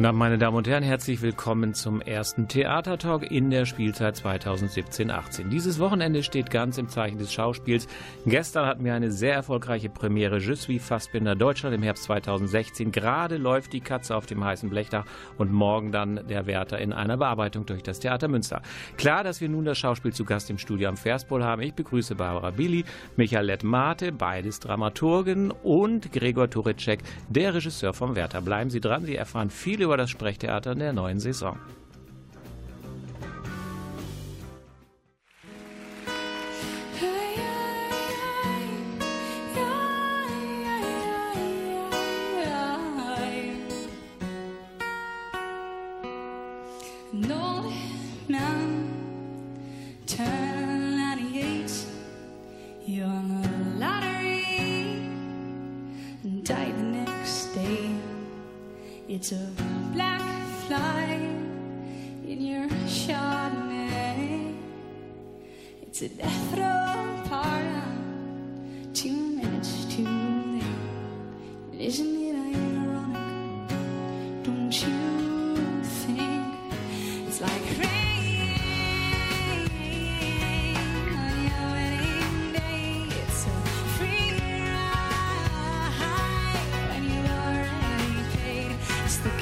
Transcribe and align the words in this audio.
Guten 0.00 0.08
Abend, 0.08 0.18
meine 0.18 0.38
Damen 0.38 0.56
und 0.56 0.66
Herren, 0.66 0.82
herzlich 0.82 1.20
willkommen 1.20 1.74
zum 1.74 2.00
ersten 2.00 2.48
Theatertalk 2.48 3.30
in 3.30 3.50
der 3.50 3.66
Spielzeit 3.66 4.16
2017-18. 4.16 5.50
Dieses 5.50 5.78
Wochenende 5.78 6.22
steht 6.22 6.50
ganz 6.50 6.78
im 6.78 6.88
Zeichen 6.88 7.18
des 7.18 7.30
Schauspiels. 7.30 7.86
Gestern 8.24 8.64
hatten 8.64 8.82
wir 8.82 8.94
eine 8.94 9.10
sehr 9.10 9.34
erfolgreiche 9.34 9.90
Premiere 9.90 10.38
Je 10.38 10.54
suis 10.54 10.82
Fassbinder 10.82 11.36
Deutschland 11.36 11.74
im 11.74 11.82
Herbst 11.82 12.04
2016. 12.04 12.92
Gerade 12.92 13.36
läuft 13.36 13.74
die 13.74 13.82
Katze 13.82 14.16
auf 14.16 14.24
dem 14.24 14.42
heißen 14.42 14.70
Blechdach 14.70 15.04
und 15.36 15.52
morgen 15.52 15.92
dann 15.92 16.26
der 16.26 16.46
Wärter 16.46 16.78
in 16.78 16.94
einer 16.94 17.18
Bearbeitung 17.18 17.66
durch 17.66 17.82
das 17.82 18.00
Theater 18.00 18.28
Münster. 18.28 18.62
Klar, 18.96 19.22
dass 19.22 19.42
wir 19.42 19.50
nun 19.50 19.66
das 19.66 19.76
Schauspiel 19.76 20.14
zu 20.14 20.24
Gast 20.24 20.48
im 20.48 20.56
Studio 20.56 20.88
am 20.88 20.96
Verspol 20.96 21.44
haben. 21.44 21.60
Ich 21.60 21.74
begrüße 21.74 22.14
Barbara 22.14 22.52
Billy, 22.52 22.86
Michaelette 23.16 23.66
Mate, 23.66 24.12
beides 24.12 24.60
Dramaturgen 24.60 25.50
und 25.50 26.10
Gregor 26.10 26.48
Turitschek, 26.48 27.00
der 27.28 27.52
Regisseur 27.52 27.92
vom 27.92 28.16
Wärter. 28.16 28.40
Bleiben 28.40 28.70
Sie 28.70 28.80
dran, 28.80 29.04
Sie 29.04 29.16
erfahren 29.16 29.50
viel 29.50 29.80
viel 29.80 29.86
über 29.90 29.96
das 29.96 30.10
Sprechtheater 30.10 30.70
in 30.70 30.78
der 30.78 30.92
neuen 30.92 31.18
Saison. 31.18 31.58
It's 59.20 59.32
It's 66.02 66.14
a 66.14 66.16
death 66.16 66.56
row 66.56 67.28
pardon. 67.28 68.90
Two 68.94 69.12
minutes 69.12 69.84
too 69.84 70.06
late. 70.08 70.64
Isn't 71.78 72.16
it 72.22 72.36
ironic? 72.56 73.68
Don't 74.42 74.72
you 74.72 75.82
think 75.82 76.54
it's 77.28 77.40
like 77.42 77.66
rain 77.76 78.56
on 81.18 81.36
your 81.44 81.66
wedding 81.76 82.52
day? 82.54 83.04
It's 83.20 83.40
a 83.44 83.48
free 83.98 84.40
ride 84.72 85.84
when 86.88 87.02
you 87.12 87.20
already 87.28 88.24
paid. 88.38 88.72
It's 89.04 89.18
the 89.18 89.32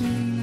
me. 0.00 0.33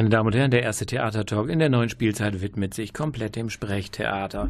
Meine 0.00 0.08
Damen 0.08 0.28
und 0.28 0.34
Herren, 0.34 0.50
der 0.50 0.62
erste 0.62 0.86
Theatertalk 0.86 1.50
in 1.50 1.58
der 1.58 1.68
neuen 1.68 1.90
Spielzeit 1.90 2.40
widmet 2.40 2.72
sich 2.72 2.94
komplett 2.94 3.36
dem 3.36 3.50
Sprechtheater. 3.50 4.48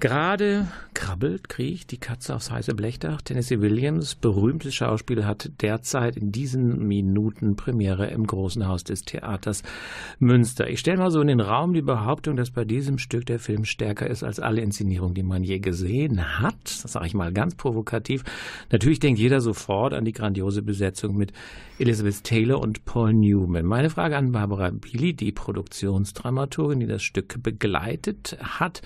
Gerade 0.00 0.66
krabbelt, 1.00 1.48
kriecht 1.48 1.92
die 1.92 1.96
Katze 1.96 2.34
aufs 2.34 2.50
heiße 2.50 2.74
Blechdach. 2.74 3.22
Tennessee 3.22 3.62
Williams, 3.62 4.14
berühmtes 4.14 4.74
Schauspiel, 4.74 5.24
hat 5.24 5.50
derzeit 5.62 6.14
in 6.14 6.30
diesen 6.30 6.86
Minuten 6.86 7.56
Premiere 7.56 8.08
im 8.08 8.26
Großen 8.26 8.68
Haus 8.68 8.84
des 8.84 9.06
Theaters 9.06 9.62
Münster. 10.18 10.68
Ich 10.68 10.80
stelle 10.80 10.98
mal 10.98 11.10
so 11.10 11.22
in 11.22 11.28
den 11.28 11.40
Raum 11.40 11.72
die 11.72 11.80
Behauptung, 11.80 12.36
dass 12.36 12.50
bei 12.50 12.66
diesem 12.66 12.98
Stück 12.98 13.24
der 13.24 13.38
Film 13.38 13.64
stärker 13.64 14.08
ist 14.08 14.22
als 14.22 14.40
alle 14.40 14.60
Inszenierungen, 14.60 15.14
die 15.14 15.22
man 15.22 15.42
je 15.42 15.58
gesehen 15.58 16.38
hat. 16.38 16.60
Das 16.64 16.92
sage 16.92 17.06
ich 17.06 17.14
mal 17.14 17.32
ganz 17.32 17.54
provokativ. 17.54 18.22
Natürlich 18.70 19.00
denkt 19.00 19.18
jeder 19.18 19.40
sofort 19.40 19.94
an 19.94 20.04
die 20.04 20.12
grandiose 20.12 20.60
Besetzung 20.60 21.16
mit 21.16 21.32
Elizabeth 21.78 22.24
Taylor 22.24 22.60
und 22.60 22.84
Paul 22.84 23.14
Newman. 23.14 23.64
Meine 23.64 23.88
Frage 23.88 24.18
an 24.18 24.32
Barbara 24.32 24.68
Billy, 24.68 25.14
die 25.14 25.32
Produktionsdramaturgin, 25.32 26.80
die 26.80 26.86
das 26.86 27.02
Stück 27.02 27.42
begleitet 27.42 28.36
hat. 28.42 28.82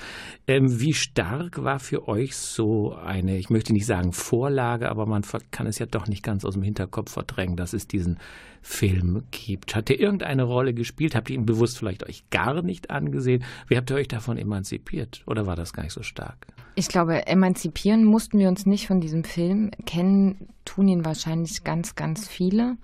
Ähm, 0.47 0.79
wie 0.79 0.95
stark 0.95 1.65
war 1.65 1.81
für 1.81 2.04
euch 2.09 2.37
so 2.37 2.95
eine, 2.95 3.37
ich 3.37 3.51
möchte 3.51 3.73
nicht 3.73 3.87
sagen 3.87 4.13
Vorlage, 4.13 4.89
aber 4.89 5.07
man 5.07 5.23
kann 5.51 5.67
es 5.67 5.79
ja 5.79 5.87
doch 5.87 6.07
nicht 6.07 6.23
ganz 6.23 6.45
aus 6.45 6.55
dem 6.55 6.63
Hinterkopf 6.63 7.13
verdrängen, 7.13 7.57
dass 7.57 7.73
es 7.73 7.87
diesen 7.87 8.19
Film 8.63 9.25
gibt. 9.31 9.75
Hat 9.75 9.89
der 9.89 10.01
irgendeine 10.01 10.45
Rolle 10.45 10.75
gespielt? 10.75 11.15
Habt 11.15 11.31
ihr 11.31 11.37
ihn 11.37 11.47
bewusst 11.47 11.79
vielleicht 11.79 12.09
euch 12.09 12.29
gar 12.31 12.63
nicht 12.63 12.91
angesehen? 12.91 13.45
Wie 13.69 13.77
habt 13.77 13.91
ihr 13.91 13.97
euch 13.97 14.09
davon 14.09 14.39
emanzipiert? 14.39 15.23
Oder 15.27 15.47
war 15.47 15.57
das 15.57 15.73
gar 15.73 15.83
nicht 15.83 15.93
so 15.93 16.03
stark? 16.03 16.47
Ich 16.75 16.89
glaube, 16.89 17.27
emanzipieren 17.27 18.05
mussten 18.05 18.39
wir 18.39 18.49
uns 18.49 18.67
nicht 18.67 18.87
von 18.87 19.01
diesem 19.01 19.25
Film. 19.25 19.71
Kennen 19.87 20.49
tun 20.65 20.89
ihn 20.89 21.05
wahrscheinlich 21.05 21.63
ganz, 21.63 21.95
ganz 21.95 22.27
viele. 22.27 22.77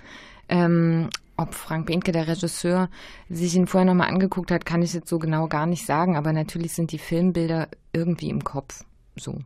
Ähm, 0.48 1.08
ob 1.36 1.54
Frank 1.54 1.86
Behnke, 1.86 2.12
der 2.12 2.28
Regisseur, 2.28 2.90
sich 3.28 3.56
ihn 3.56 3.66
vorher 3.66 3.86
nochmal 3.86 4.08
angeguckt 4.08 4.50
hat, 4.50 4.66
kann 4.66 4.82
ich 4.82 4.92
jetzt 4.92 5.08
so 5.08 5.18
genau 5.18 5.48
gar 5.48 5.66
nicht 5.66 5.86
sagen, 5.86 6.16
aber 6.16 6.32
natürlich 6.32 6.74
sind 6.74 6.92
die 6.92 6.98
Filmbilder 6.98 7.68
irgendwie 7.92 8.28
im 8.28 8.44
Kopf 8.44 8.84
so. 9.16 9.38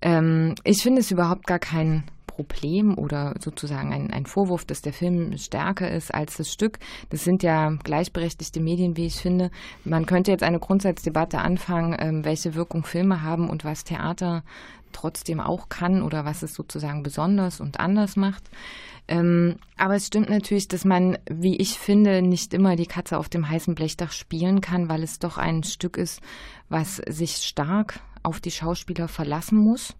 Ähm, 0.00 0.54
ich 0.64 0.82
finde 0.82 1.00
es 1.00 1.10
überhaupt 1.10 1.46
gar 1.46 1.58
kein 1.58 2.04
Problem 2.26 2.96
oder 2.96 3.34
sozusagen 3.40 3.92
ein, 3.92 4.12
ein 4.12 4.24
Vorwurf, 4.24 4.64
dass 4.64 4.80
der 4.80 4.92
Film 4.92 5.36
stärker 5.38 5.90
ist 5.90 6.14
als 6.14 6.36
das 6.36 6.52
Stück. 6.52 6.78
Das 7.10 7.24
sind 7.24 7.42
ja 7.42 7.70
gleichberechtigte 7.82 8.60
Medien, 8.60 8.96
wie 8.96 9.06
ich 9.06 9.16
finde. 9.16 9.50
Man 9.84 10.06
könnte 10.06 10.30
jetzt 10.30 10.44
eine 10.44 10.60
Grundsatzdebatte 10.60 11.38
anfangen, 11.38 11.96
ähm, 11.98 12.24
welche 12.24 12.54
Wirkung 12.54 12.84
Filme 12.84 13.22
haben 13.22 13.50
und 13.50 13.64
was 13.64 13.82
Theater 13.82 14.44
trotzdem 14.92 15.40
auch 15.40 15.68
kann 15.68 16.00
oder 16.00 16.24
was 16.24 16.44
es 16.44 16.54
sozusagen 16.54 17.02
besonders 17.02 17.60
und 17.60 17.80
anders 17.80 18.14
macht. 18.14 18.44
Ähm, 19.08 19.56
aber 19.78 19.96
es 19.96 20.06
stimmt 20.06 20.28
natürlich, 20.28 20.68
dass 20.68 20.84
man, 20.84 21.18
wie 21.30 21.56
ich 21.56 21.78
finde, 21.78 22.20
nicht 22.20 22.52
immer 22.52 22.76
die 22.76 22.86
Katze 22.86 23.18
auf 23.18 23.28
dem 23.28 23.48
heißen 23.48 23.74
Blechdach 23.74 24.12
spielen 24.12 24.60
kann, 24.60 24.88
weil 24.88 25.02
es 25.02 25.18
doch 25.18 25.38
ein 25.38 25.64
Stück 25.64 25.96
ist, 25.96 26.20
was 26.68 26.96
sich 27.08 27.36
stark 27.36 28.00
auf 28.28 28.40
die 28.40 28.50
Schauspieler 28.50 29.08
verlassen 29.08 29.58
muss 29.58 29.94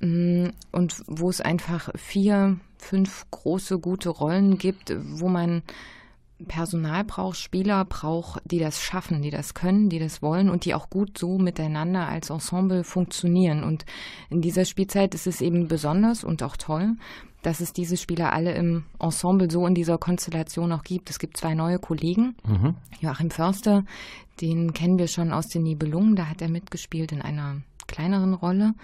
mm, 0.00 0.46
und 0.72 1.02
wo 1.06 1.28
es 1.28 1.40
einfach 1.40 1.90
vier, 1.94 2.58
fünf 2.78 3.26
große, 3.30 3.78
gute 3.78 4.08
Rollen 4.08 4.58
gibt, 4.58 4.94
wo 4.96 5.28
man 5.28 5.62
Personal 6.48 7.04
braucht, 7.04 7.38
Spieler 7.38 7.84
braucht, 7.84 8.42
die 8.44 8.58
das 8.58 8.82
schaffen, 8.82 9.22
die 9.22 9.30
das 9.30 9.54
können, 9.54 9.88
die 9.88 9.98
das 9.98 10.22
wollen 10.22 10.50
und 10.50 10.64
die 10.64 10.74
auch 10.74 10.90
gut 10.90 11.18
so 11.18 11.38
miteinander 11.38 12.08
als 12.08 12.30
Ensemble 12.30 12.84
funktionieren. 12.84 13.62
Und 13.62 13.84
in 14.30 14.42
dieser 14.42 14.64
Spielzeit 14.64 15.14
ist 15.14 15.26
es 15.26 15.40
eben 15.40 15.68
besonders 15.68 16.24
und 16.24 16.42
auch 16.42 16.56
toll, 16.56 16.96
dass 17.42 17.60
es 17.60 17.72
diese 17.72 17.96
Spieler 17.96 18.32
alle 18.32 18.54
im 18.54 18.84
Ensemble 19.00 19.50
so 19.50 19.66
in 19.66 19.74
dieser 19.74 19.98
Konstellation 19.98 20.72
auch 20.72 20.84
gibt. 20.84 21.10
Es 21.10 21.18
gibt 21.18 21.36
zwei 21.36 21.54
neue 21.54 21.78
Kollegen. 21.78 22.36
Mhm. 22.46 22.74
Joachim 23.00 23.30
Förster, 23.30 23.84
den 24.40 24.72
kennen 24.72 24.98
wir 24.98 25.08
schon 25.08 25.32
aus 25.32 25.48
den 25.48 25.62
Nibelungen, 25.62 26.16
da 26.16 26.28
hat 26.28 26.42
er 26.42 26.48
mitgespielt 26.48 27.12
in 27.12 27.22
einer 27.22 27.62
kleineren 27.86 28.34
Rolle. 28.34 28.74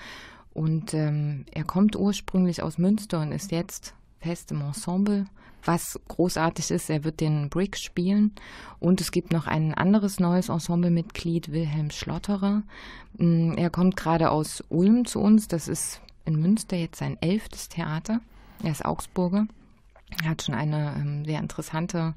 Und 0.55 0.95
ähm, 0.95 1.45
er 1.53 1.65
kommt 1.65 1.97
ursprünglich 1.97 2.63
aus 2.63 2.79
Münster 2.79 3.21
und 3.21 3.33
ist 3.33 3.53
jetzt 3.53 3.95
fest 4.21 4.51
im 4.51 4.61
Ensemble. 4.61 5.27
Was 5.65 6.01
großartig 6.09 6.71
ist, 6.71 6.89
er 6.89 7.05
wird 7.05 7.21
den 7.21 7.49
Brick 7.49 7.77
spielen. 7.77 8.33
Und 8.79 9.01
es 9.01 9.11
gibt 9.11 9.33
noch 9.33 9.47
ein 9.47 9.75
anderes 9.75 10.21
neues 10.21 10.49
Ensemblemitglied, 10.49 11.53
Wilhelm 11.53 11.91
Schlotterer. 11.91 12.63
Mm, 13.19 13.53
er 13.57 13.71
kommt 13.71 13.97
gerade 13.97 14.31
aus 14.31 14.65
Ulm 14.69 15.05
zu 15.05 15.21
uns. 15.21 15.49
Das 15.49 15.69
ist 15.69 16.01
in 16.25 16.41
Münster 16.41 16.77
jetzt 16.77 16.99
sein 16.99 17.17
elftes 17.21 17.69
Theater. 17.69 18.21
Er 18.63 18.73
ist 18.73 18.85
Augsburger. 18.85 19.47
Er 20.23 20.31
hat 20.31 20.43
schon 20.43 20.55
eine 20.55 20.95
ähm, 20.97 21.25
sehr 21.25 21.41
interessante, 21.41 22.15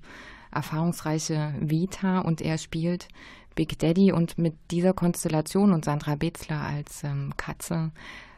erfahrungsreiche 0.51 1.53
Vita 1.59 2.19
und 2.19 2.41
er 2.41 2.57
spielt 2.57 3.07
Big 3.55 3.77
Daddy 3.79 4.11
und 4.11 4.37
mit 4.37 4.55
dieser 4.71 4.93
Konstellation 4.93 5.73
und 5.73 5.85
Sandra 5.85 6.15
Betzler 6.15 6.61
als 6.61 7.03
ähm, 7.03 7.33
Katze 7.37 7.91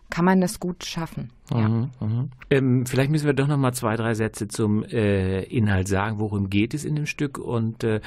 kann 0.09 0.25
man 0.25 0.41
das 0.41 0.59
gut 0.59 0.83
schaffen. 0.83 1.31
Ja. 1.51 1.67
Mhm, 1.67 1.89
mh. 1.99 2.27
ähm, 2.51 2.85
vielleicht 2.85 3.09
müssen 3.09 3.25
wir 3.25 3.33
doch 3.33 3.47
noch 3.47 3.57
mal 3.57 3.73
zwei, 3.73 3.95
drei 3.95 4.13
Sätze 4.13 4.47
zum 4.47 4.83
äh, 4.83 5.41
Inhalt 5.43 5.87
sagen. 5.87 6.19
Worum 6.19 6.49
geht 6.49 6.73
es 6.73 6.85
in 6.85 6.95
dem 6.95 7.07
Stück 7.07 7.39
und 7.39 7.83
äh, 7.83 7.99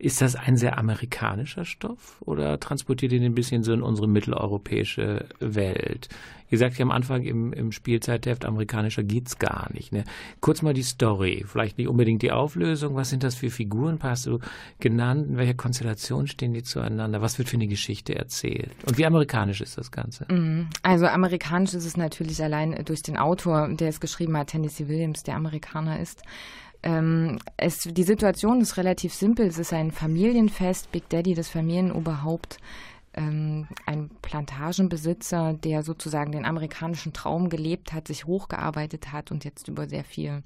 ist 0.00 0.22
das 0.22 0.34
ein 0.34 0.56
sehr 0.56 0.78
amerikanischer 0.78 1.66
Stoff 1.66 2.16
oder 2.24 2.58
transportiert 2.58 3.12
ihr 3.12 3.20
den 3.20 3.32
ein 3.32 3.34
bisschen 3.34 3.62
so 3.62 3.72
in 3.72 3.82
unsere 3.82 4.08
mitteleuropäische 4.08 5.26
Welt? 5.40 6.08
Ihr 6.48 6.58
sagt 6.58 6.78
ja 6.78 6.84
am 6.84 6.90
Anfang 6.90 7.22
im, 7.22 7.52
im 7.52 7.70
Spielzeitheft, 7.70 8.44
amerikanischer 8.44 9.04
geht's 9.04 9.38
gar 9.38 9.72
nicht. 9.72 9.92
Ne? 9.92 10.04
Kurz 10.40 10.62
mal 10.62 10.72
die 10.72 10.82
Story, 10.82 11.44
vielleicht 11.46 11.78
nicht 11.78 11.86
unbedingt 11.86 12.22
die 12.22 12.32
Auflösung. 12.32 12.96
Was 12.96 13.10
sind 13.10 13.22
das 13.22 13.34
für 13.36 13.50
Figuren? 13.50 13.98
Hast 14.02 14.26
du 14.26 14.40
genannt? 14.80 15.28
In 15.28 15.36
welcher 15.36 15.54
Konstellation 15.54 16.26
stehen 16.26 16.54
die 16.54 16.62
zueinander? 16.62 17.20
Was 17.20 17.38
wird 17.38 17.50
für 17.50 17.56
eine 17.56 17.68
Geschichte 17.68 18.16
erzählt? 18.16 18.72
Und 18.86 18.98
wie 18.98 19.06
amerikanisch 19.06 19.60
ist 19.60 19.78
das 19.78 19.92
Ganze? 19.92 20.26
Mhm. 20.32 20.68
Also 20.82 21.06
amerikanisch 21.06 21.74
ist 21.74 21.84
es 21.84 21.96
natürlich 21.96 22.42
allein 22.42 22.84
durch 22.86 23.02
den 23.02 23.18
Autor, 23.18 23.68
der 23.68 23.88
es 23.88 24.00
geschrieben 24.00 24.36
hat, 24.36 24.48
Tennessee 24.48 24.88
Williams, 24.88 25.22
der 25.22 25.36
Amerikaner 25.36 26.00
ist. 26.00 26.22
Ähm, 26.82 27.38
es, 27.56 27.80
die 27.80 28.02
Situation 28.02 28.60
ist 28.60 28.76
relativ 28.76 29.12
simpel. 29.14 29.46
Es 29.46 29.58
ist 29.58 29.72
ein 29.72 29.90
Familienfest. 29.90 30.90
Big 30.92 31.08
Daddy, 31.08 31.34
das 31.34 31.48
Familienoberhaupt, 31.48 32.58
ähm, 33.14 33.66
ein 33.86 34.10
Plantagenbesitzer, 34.22 35.54
der 35.54 35.82
sozusagen 35.82 36.32
den 36.32 36.44
amerikanischen 36.44 37.12
Traum 37.12 37.48
gelebt 37.48 37.92
hat, 37.92 38.08
sich 38.08 38.26
hochgearbeitet 38.26 39.12
hat 39.12 39.30
und 39.30 39.44
jetzt 39.44 39.68
über 39.68 39.88
sehr 39.88 40.04
viel 40.04 40.42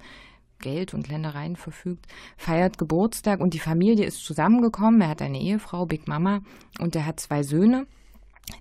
Geld 0.61 0.95
und 0.95 1.09
Ländereien 1.09 1.57
verfügt, 1.57 2.07
feiert 2.37 2.79
Geburtstag 2.79 3.41
und 3.41 3.55
die 3.55 3.59
Familie 3.59 4.07
ist 4.07 4.25
zusammengekommen. 4.25 5.01
Er 5.03 5.09
hat 5.09 5.23
eine 5.23 5.41
Ehefrau, 5.41 5.85
Big 5.85 6.09
Mama, 6.09 6.41
und 6.81 6.97
er 6.97 7.07
hat 7.07 7.21
zwei 7.21 7.43
Söhne 7.43 7.87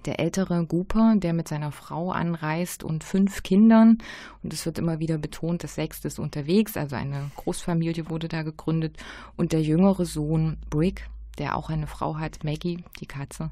der 0.05 0.19
ältere 0.19 0.65
Gooper, 0.65 1.15
der 1.17 1.33
mit 1.33 1.47
seiner 1.47 1.71
Frau 1.71 2.11
anreist 2.11 2.83
und 2.83 3.03
fünf 3.03 3.43
Kindern. 3.43 3.97
Und 4.41 4.53
es 4.53 4.65
wird 4.65 4.79
immer 4.79 4.99
wieder 4.99 5.17
betont, 5.17 5.63
das 5.63 5.75
sechste 5.75 6.07
ist 6.07 6.19
unterwegs, 6.19 6.77
also 6.77 6.95
eine 6.95 7.31
Großfamilie 7.35 8.09
wurde 8.09 8.27
da 8.27 8.43
gegründet. 8.43 8.97
Und 9.35 9.51
der 9.51 9.61
jüngere 9.61 10.05
Sohn 10.05 10.57
Brick, 10.69 11.09
der 11.37 11.55
auch 11.57 11.69
eine 11.69 11.87
Frau 11.87 12.17
hat, 12.17 12.43
Maggie, 12.43 12.83
die 12.99 13.05
Katze. 13.05 13.51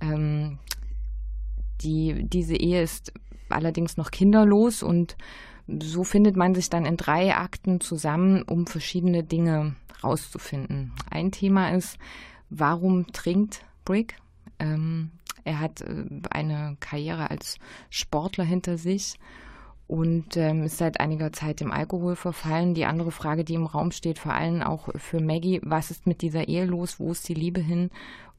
Ähm, 0.00 0.58
die, 1.80 2.24
diese 2.28 2.56
Ehe 2.56 2.82
ist 2.82 3.12
allerdings 3.48 3.96
noch 3.96 4.10
kinderlos 4.10 4.82
und 4.82 5.16
so 5.68 6.04
findet 6.04 6.36
man 6.36 6.54
sich 6.54 6.70
dann 6.70 6.86
in 6.86 6.96
drei 6.96 7.34
Akten 7.34 7.80
zusammen, 7.80 8.42
um 8.42 8.66
verschiedene 8.66 9.24
Dinge 9.24 9.74
rauszufinden. 10.02 10.92
Ein 11.10 11.32
Thema 11.32 11.70
ist, 11.70 11.98
warum 12.50 13.12
trinkt 13.12 13.64
Brick? 13.84 14.16
Ähm, 14.58 15.10
er 15.46 15.60
hat 15.60 15.80
äh, 15.80 16.04
eine 16.30 16.76
Karriere 16.80 17.30
als 17.30 17.58
Sportler 17.88 18.44
hinter 18.44 18.76
sich 18.76 19.14
und 19.86 20.36
ähm, 20.36 20.64
ist 20.64 20.78
seit 20.78 20.98
einiger 21.00 21.32
Zeit 21.32 21.60
dem 21.60 21.70
Alkohol 21.70 22.16
verfallen. 22.16 22.74
Die 22.74 22.84
andere 22.84 23.12
Frage, 23.12 23.44
die 23.44 23.54
im 23.54 23.66
Raum 23.66 23.92
steht, 23.92 24.18
vor 24.18 24.32
allem 24.34 24.62
auch 24.62 24.88
für 24.96 25.20
Maggie, 25.20 25.60
was 25.62 25.90
ist 25.90 26.06
mit 26.06 26.22
dieser 26.22 26.48
Ehe 26.48 26.64
los? 26.64 26.98
Wo 26.98 27.12
ist 27.12 27.28
die 27.28 27.34
Liebe 27.34 27.60
hin? 27.60 27.90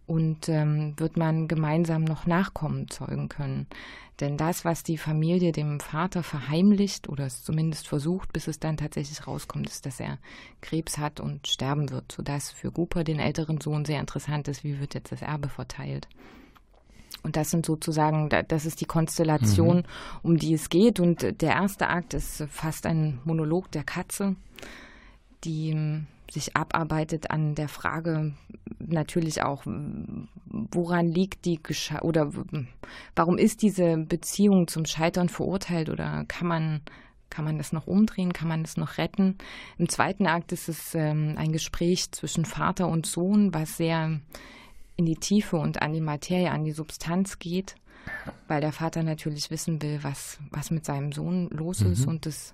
Und 0.05 0.47
ähm, 0.49 0.93
wird 0.97 1.17
man 1.17 1.47
gemeinsam 1.47 2.03
noch 2.03 2.25
Nachkommen 2.27 2.89
zeugen 2.89 3.29
können? 3.29 3.67
Denn 4.19 4.35
das, 4.35 4.65
was 4.65 4.83
die 4.83 4.97
Familie 4.97 5.51
dem 5.51 5.79
Vater 5.79 6.23
verheimlicht 6.23 7.07
oder 7.07 7.27
es 7.27 7.43
zumindest 7.43 7.87
versucht, 7.87 8.33
bis 8.33 8.47
es 8.47 8.59
dann 8.59 8.77
tatsächlich 8.77 9.27
rauskommt, 9.27 9.69
ist, 9.69 9.85
dass 9.85 9.99
er 9.99 10.17
Krebs 10.59 10.97
hat 10.97 11.19
und 11.19 11.47
sterben 11.47 11.91
wird, 11.91 12.11
sodass 12.11 12.51
für 12.51 12.71
Cooper, 12.71 13.03
den 13.03 13.19
älteren 13.19 13.61
Sohn, 13.61 13.85
sehr 13.85 13.99
interessant 13.99 14.47
ist, 14.47 14.63
wie 14.63 14.79
wird 14.79 14.95
jetzt 14.95 15.11
das 15.11 15.21
Erbe 15.21 15.49
verteilt. 15.49 16.07
Und 17.23 17.35
das 17.35 17.49
sind 17.49 17.65
sozusagen, 17.65 18.29
das 18.47 18.65
ist 18.65 18.79
die 18.79 18.85
Konstellation, 18.85 19.77
mhm. 19.77 19.83
um 20.23 20.37
die 20.37 20.53
es 20.53 20.69
geht. 20.69 20.99
Und 20.99 21.41
der 21.41 21.49
erste 21.49 21.87
Akt 21.89 22.13
ist 22.13 22.45
fast 22.49 22.85
ein 22.85 23.19
Monolog 23.25 23.71
der 23.71 23.83
Katze, 23.83 24.35
die 25.43 25.71
ähm, 25.71 26.07
sich 26.31 26.55
abarbeitet 26.55 27.31
an 27.31 27.55
der 27.55 27.69
Frage 27.69 28.33
natürlich 28.79 29.43
auch, 29.43 29.63
woran 29.65 31.07
liegt 31.07 31.45
die 31.45 31.61
Gesche 31.61 31.99
oder 32.01 32.31
warum 33.15 33.37
ist 33.37 33.61
diese 33.61 33.97
Beziehung 33.97 34.67
zum 34.67 34.85
Scheitern 34.85 35.29
verurteilt 35.29 35.89
oder 35.89 36.25
kann 36.27 36.47
man 36.47 36.81
kann 37.29 37.43
man 37.43 37.57
das 37.57 37.73
noch 37.73 37.87
umdrehen? 37.87 38.31
Kann 38.31 38.47
man 38.47 38.63
das 38.63 38.77
noch 38.77 38.97
retten? 38.97 39.37
Im 39.77 39.89
zweiten 39.89 40.27
Akt 40.27 40.53
ist 40.53 40.69
es 40.69 40.95
ähm, 40.95 41.35
ein 41.37 41.51
Gespräch 41.51 42.09
zwischen 42.11 42.45
Vater 42.45 42.87
und 42.87 43.05
Sohn, 43.05 43.53
was 43.53 43.75
sehr 43.75 44.21
in 44.97 45.05
die 45.05 45.15
Tiefe 45.15 45.57
und 45.57 45.81
an 45.81 45.93
die 45.93 46.01
Materie, 46.01 46.51
an 46.51 46.65
die 46.65 46.73
Substanz 46.73 47.39
geht. 47.39 47.75
weil 48.47 48.61
der 48.61 48.71
Vater 48.71 49.03
natürlich 49.03 49.51
wissen 49.51 49.81
will, 49.81 49.99
was, 50.01 50.39
was 50.51 50.71
mit 50.71 50.85
seinem 50.85 51.11
Sohn 51.11 51.49
los 51.49 51.81
ist. 51.81 52.05
Mhm. 52.05 52.07
Und 52.07 52.25
das 52.25 52.53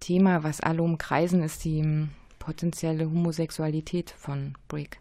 Thema, 0.00 0.44
was 0.44 0.60
alle 0.60 0.82
umkreisen, 0.82 1.42
ist 1.42 1.64
die 1.64 1.82
hm, 1.82 2.10
potenzielle 2.38 3.06
Homosexualität 3.06 4.10
von 4.10 4.54
Brick, 4.68 4.98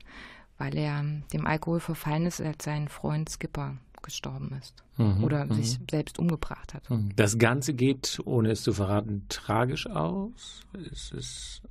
weil 0.57 0.75
er 0.77 0.99
hm, 0.99 1.23
dem 1.31 1.45
Alkohol 1.45 1.79
verfallen 1.79 2.25
ist, 2.25 2.41
als 2.41 2.63
sein 2.63 2.87
Freund 2.87 3.29
Skipper 3.29 3.77
gestorben 4.01 4.57
ist 4.61 4.83
mhm, 4.97 5.23
oder 5.23 5.45
mhm. 5.45 5.53
sich 5.53 5.79
selbst 5.89 6.19
umgebracht 6.19 6.73
hat. 6.73 6.89
Mhm. 6.89 7.15
Das 7.15 7.37
Ganze 7.37 7.73
geht, 7.73 8.19
ohne 8.25 8.51
es 8.51 8.61
zu 8.61 8.73
verraten, 8.73 9.25
tragisch 9.29 9.87
aus. 9.87 10.61
Ist 10.91 11.13
es, 11.13 11.61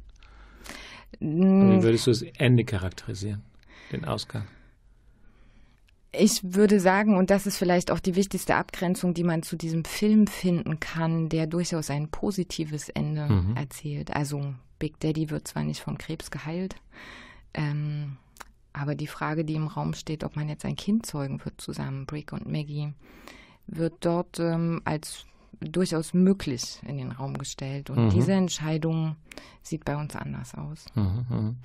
wie 1.20 1.82
würdest 1.82 2.06
du 2.06 2.10
das 2.10 2.22
Ende 2.38 2.64
charakterisieren, 2.64 3.42
den 3.92 4.04
Ausgang? 4.04 4.46
Ich 6.14 6.40
würde 6.42 6.78
sagen, 6.78 7.16
und 7.16 7.30
das 7.30 7.46
ist 7.46 7.56
vielleicht 7.56 7.90
auch 7.90 8.00
die 8.00 8.14
wichtigste 8.14 8.56
Abgrenzung, 8.56 9.14
die 9.14 9.24
man 9.24 9.42
zu 9.42 9.56
diesem 9.56 9.84
Film 9.84 10.26
finden 10.26 10.78
kann, 10.78 11.30
der 11.30 11.46
durchaus 11.46 11.88
ein 11.88 12.08
positives 12.08 12.90
Ende 12.90 13.28
mhm. 13.28 13.56
erzählt. 13.56 14.14
Also 14.14 14.54
Big 14.78 15.00
Daddy 15.00 15.30
wird 15.30 15.48
zwar 15.48 15.64
nicht 15.64 15.80
von 15.80 15.96
Krebs 15.96 16.30
geheilt, 16.30 16.76
ähm, 17.54 18.18
aber 18.74 18.94
die 18.94 19.06
Frage, 19.06 19.44
die 19.44 19.54
im 19.54 19.68
Raum 19.68 19.94
steht, 19.94 20.22
ob 20.22 20.36
man 20.36 20.48
jetzt 20.48 20.64
ein 20.66 20.76
Kind 20.76 21.06
zeugen 21.06 21.42
wird 21.44 21.60
zusammen, 21.60 22.04
Brick 22.04 22.32
und 22.32 22.46
Maggie, 22.46 22.92
wird 23.66 23.94
dort 24.00 24.38
ähm, 24.38 24.82
als 24.84 25.24
durchaus 25.60 26.14
möglich 26.14 26.80
in 26.86 26.98
den 26.98 27.12
Raum 27.12 27.38
gestellt. 27.38 27.90
Und 27.90 28.06
mhm. 28.06 28.10
diese 28.10 28.32
Entscheidung 28.32 29.16
sieht 29.62 29.84
bei 29.84 29.96
uns 29.96 30.16
anders 30.16 30.54
aus. 30.54 30.86
Mhm, 30.94 31.26
mhm. 31.28 31.56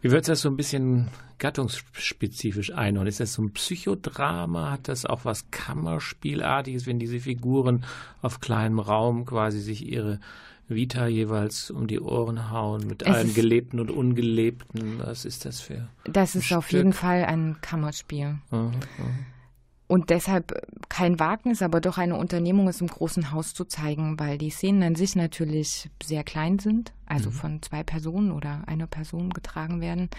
Wie 0.00 0.10
wird 0.10 0.28
das 0.28 0.40
so 0.40 0.48
ein 0.48 0.56
bisschen 0.56 1.08
gattungsspezifisch 1.38 2.72
einordnen? 2.72 3.08
Ist 3.08 3.20
das 3.20 3.34
so 3.34 3.42
ein 3.42 3.52
Psychodrama? 3.52 4.72
Hat 4.72 4.88
das 4.88 5.06
auch 5.06 5.24
was 5.24 5.50
Kammerspielartiges, 5.50 6.86
wenn 6.86 6.98
diese 6.98 7.20
Figuren 7.20 7.84
auf 8.22 8.40
kleinem 8.40 8.78
Raum 8.78 9.24
quasi 9.26 9.60
sich 9.60 9.86
ihre 9.86 10.20
Vita 10.68 11.06
jeweils 11.06 11.70
um 11.70 11.86
die 11.86 12.00
Ohren 12.00 12.50
hauen 12.50 12.88
mit 12.88 13.02
es 13.02 13.08
allen 13.08 13.34
Gelebten 13.34 13.78
und 13.78 13.90
Ungelebten? 13.90 14.98
Was 14.98 15.24
ist 15.24 15.44
das 15.44 15.60
für? 15.60 15.88
Das 16.04 16.34
ist 16.34 16.46
Stück? 16.46 16.58
auf 16.58 16.72
jeden 16.72 16.92
Fall 16.92 17.24
ein 17.24 17.56
Kammerspiel. 17.60 18.38
Mhm, 18.50 18.58
mhm 18.58 19.26
und 19.88 20.10
deshalb 20.10 20.66
kein 20.88 21.20
Wagnis, 21.20 21.62
aber 21.62 21.80
doch 21.80 21.96
eine 21.96 22.16
Unternehmung, 22.16 22.66
es 22.66 22.80
im 22.80 22.88
großen 22.88 23.30
Haus 23.30 23.54
zu 23.54 23.64
zeigen, 23.64 24.18
weil 24.18 24.36
die 24.36 24.50
Szenen 24.50 24.82
an 24.82 24.94
sich 24.96 25.14
natürlich 25.14 25.88
sehr 26.02 26.24
klein 26.24 26.58
sind, 26.58 26.92
also 27.06 27.30
mhm. 27.30 27.34
von 27.34 27.62
zwei 27.62 27.84
Personen 27.84 28.32
oder 28.32 28.64
einer 28.66 28.88
Person 28.88 29.30
getragen 29.30 29.80
werden, 29.80 30.10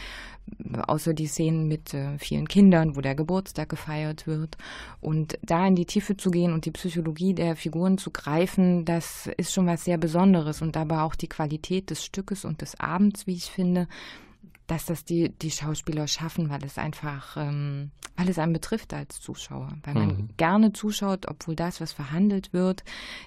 außer 0.88 1.14
die 1.14 1.28
Szenen 1.28 1.68
mit 1.68 1.94
äh, 1.94 2.18
vielen 2.18 2.48
Kindern, 2.48 2.96
wo 2.96 3.02
der 3.02 3.16
Geburtstag 3.16 3.68
gefeiert 3.68 4.26
wird. 4.26 4.58
Und 5.02 5.38
da 5.42 5.68
in 5.68 5.76
die 5.76 5.86
Tiefe 5.86 6.16
zu 6.16 6.32
gehen 6.32 6.54
und 6.54 6.64
die 6.64 6.72
Psychologie 6.72 7.34
der 7.34 7.58
Figuren 7.58 7.98
zu 7.98 8.12
greifen, 8.12 8.86
das 8.86 9.30
ist 9.36 9.54
schon 9.54 9.68
was 9.68 9.84
sehr 9.84 9.98
Besonderes 9.98 10.62
und 10.62 10.78
dabei 10.78 11.02
auch 11.02 11.16
die 11.16 11.28
Qualität 11.28 11.90
des 11.90 12.06
Stückes 12.06 12.46
und 12.46 12.62
des 12.62 12.80
Abends, 12.80 13.28
wie 13.28 13.36
ich 13.36 13.52
finde, 13.52 13.90
dass 14.68 14.86
das 14.86 15.06
die, 15.06 15.30
die 15.30 15.52
Schauspieler 15.52 16.08
schaffen, 16.08 16.50
weil 16.50 16.64
es 16.64 16.78
einfach, 16.78 17.38
ähm, 17.38 17.92
weil 18.18 18.30
es 18.30 18.38
einen 18.38 18.54
betrifft 18.54 18.94
als 18.94 19.22
Zuschauer, 19.22 19.72
weil 19.84 19.94
man 19.94 20.08
mhm. 20.08 20.30
gerne 20.36 20.74
zuschaut, 20.74 21.26
obwohl 21.28 21.56
das, 21.56 21.80
was 21.80 21.94
verhandelt 21.94 22.52
wird, 22.52 22.84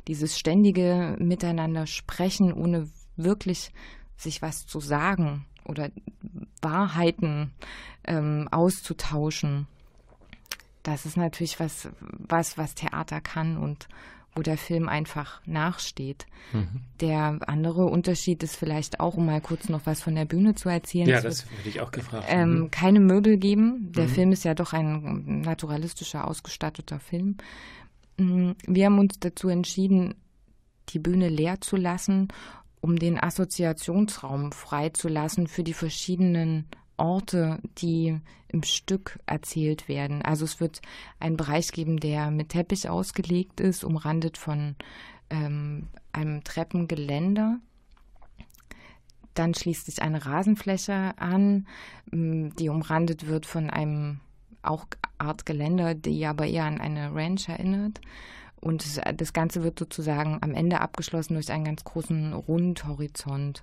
dieses 0.07 0.39
ständige 0.39 1.17
Miteinander 1.19 1.87
sprechen, 1.87 2.53
ohne 2.53 2.89
wirklich 3.17 3.73
sich 4.17 4.43
was 4.43 4.67
zu 4.67 4.81
sagen 4.81 5.47
oder 5.65 5.91
Wahrheiten 6.61 7.53
ähm, 8.05 8.49
auszutauschen. 8.51 9.67
Das 10.83 11.07
ist 11.07 11.17
natürlich 11.17 11.59
was, 11.59 11.89
was, 12.01 12.59
was 12.59 12.75
Theater 12.75 13.21
kann 13.23 13.57
und 13.57 13.89
wo 14.35 14.43
der 14.43 14.57
Film 14.57 14.89
einfach 14.89 15.45
nachsteht. 15.45 16.27
Mhm. 16.53 16.83
Der 17.01 17.39
andere 17.47 17.87
Unterschied 17.87 18.43
ist 18.43 18.57
vielleicht 18.57 19.01
auch, 19.01 19.17
um 19.17 19.27
mal 19.27 19.41
kurz 19.41 19.69
noch 19.69 19.87
was 19.87 20.01
von 20.01 20.15
der 20.15 20.25
Bühne 20.25 20.55
zu 20.55 20.69
erzählen. 20.69 21.09
Ja, 21.09 21.21
das 21.21 21.47
hätte 21.51 21.69
ich 21.69 21.81
auch 21.81 21.91
gefragt. 21.91 22.27
Ähm, 22.29 22.61
mhm. 22.61 22.71
Keine 22.71 23.01
Möbel 23.01 23.39
geben. 23.39 23.93
Der 23.93 24.05
mhm. 24.05 24.11
Film 24.11 24.33
ist 24.33 24.45
ja 24.45 24.55
doch 24.55 24.73
ein 24.73 25.41
naturalistischer, 25.41 26.29
ausgestatteter 26.29 27.01
Film. 27.01 27.39
Mm, 28.19 28.53
wir 28.67 28.87
haben 28.87 28.99
uns 28.99 29.19
dazu 29.19 29.49
entschieden, 29.49 30.15
die 30.91 31.01
Bühne 31.01 31.29
leer 31.29 31.61
zu 31.61 31.77
lassen, 31.77 32.29
um 32.81 32.99
den 32.99 33.23
Assoziationsraum 33.23 34.53
freizulassen 34.53 35.49
für 35.49 35.65
die 35.65 35.75
verschiedenen 35.75 36.67
Orte, 37.01 37.59
die 37.79 38.21
im 38.49 38.63
Stück 38.63 39.19
erzählt 39.27 39.89
werden. 39.89 40.23
Also 40.23 40.45
es 40.45 40.61
wird 40.61 40.83
einen 41.19 41.37
Bereich 41.37 41.73
geben, 41.73 41.99
der 41.99 42.31
mit 42.31 42.51
Teppich 42.51 42.89
ausgelegt 42.89 43.61
ist, 43.61 43.85
umrandet 43.85 44.37
von 44.37 44.77
ähm, 45.31 45.89
einem 46.13 46.45
Treppengeländer. 46.45 47.59
Dann 49.35 49.55
schließt 49.55 49.87
sich 49.87 50.03
eine 50.03 50.27
Rasenfläche 50.27 51.15
an, 51.17 51.67
die 52.13 52.69
umrandet 52.69 53.29
wird 53.29 53.47
von 53.47 53.71
einem 53.71 54.21
auch 54.63 54.87
Art 55.19 55.47
Geländer, 55.47 55.95
die 55.95 56.27
aber 56.27 56.47
eher 56.47 56.65
an 56.65 56.81
eine 56.81 57.15
Ranch 57.15 57.49
erinnert. 57.49 58.01
Und 58.61 58.85
das 59.17 59.33
Ganze 59.33 59.63
wird 59.63 59.79
sozusagen 59.79 60.39
am 60.43 60.53
Ende 60.55 60.81
abgeschlossen 60.81 61.35
durch 61.35 61.51
einen 61.51 61.65
ganz 61.65 61.83
großen 61.85 62.35
Rundhorizont. 62.35 63.63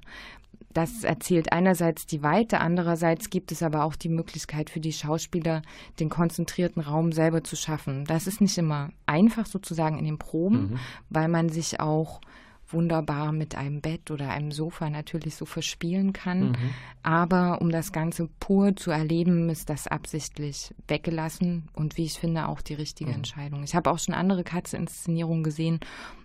Das 0.74 1.04
erzählt 1.04 1.52
einerseits 1.52 2.06
die 2.06 2.22
Weite, 2.22 2.60
andererseits 2.60 3.30
gibt 3.30 3.52
es 3.52 3.64
aber 3.64 3.84
auch 3.84 3.96
die 3.96 4.10
Möglichkeit 4.10 4.70
für 4.70 4.80
die 4.80 4.94
Schauspieler, 4.94 5.64
den 6.00 6.10
konzentrierten 6.10 6.84
Raum 6.84 7.12
selber 7.12 7.44
zu 7.44 7.56
schaffen. 7.56 8.06
Das 8.06 8.28
ist 8.28 8.42
nicht 8.42 8.58
immer 8.58 8.92
einfach 9.08 9.48
sozusagen 9.48 9.98
in 9.98 10.06
den 10.06 10.20
Proben, 10.20 10.72
mhm. 10.72 10.80
weil 11.10 11.30
man 11.30 11.50
sich 11.50 11.80
auch 11.80 12.22
wunderbar 12.70 13.32
mit 13.32 13.56
einem 13.56 13.82
Bett 13.82 14.12
oder 14.12 14.30
einem 14.30 14.52
Sofa 14.52 14.90
natürlich 14.90 15.36
so 15.36 15.46
verspielen 15.46 16.14
kann. 16.14 16.50
Mhm. 16.50 16.56
Aber 17.04 17.62
um 17.62 17.72
das 17.72 17.92
Ganze 17.92 18.30
pur 18.40 18.76
zu 18.76 18.92
erleben, 18.92 19.50
ist 19.50 19.70
das 19.70 19.88
absichtlich 19.88 20.74
weggelassen 20.88 21.70
und 21.74 21.98
wie 21.98 22.04
ich 22.04 22.20
finde 22.20 22.48
auch 22.48 22.62
die 22.62 22.74
richtige 22.74 23.12
mhm. 23.12 23.18
Entscheidung. 23.18 23.64
Ich 23.64 23.76
habe 23.76 23.90
auch 23.90 24.00
schon 24.00 24.14
andere 24.14 24.44
Katze-Inszenierungen 24.44 25.44
gesehen 25.44 25.80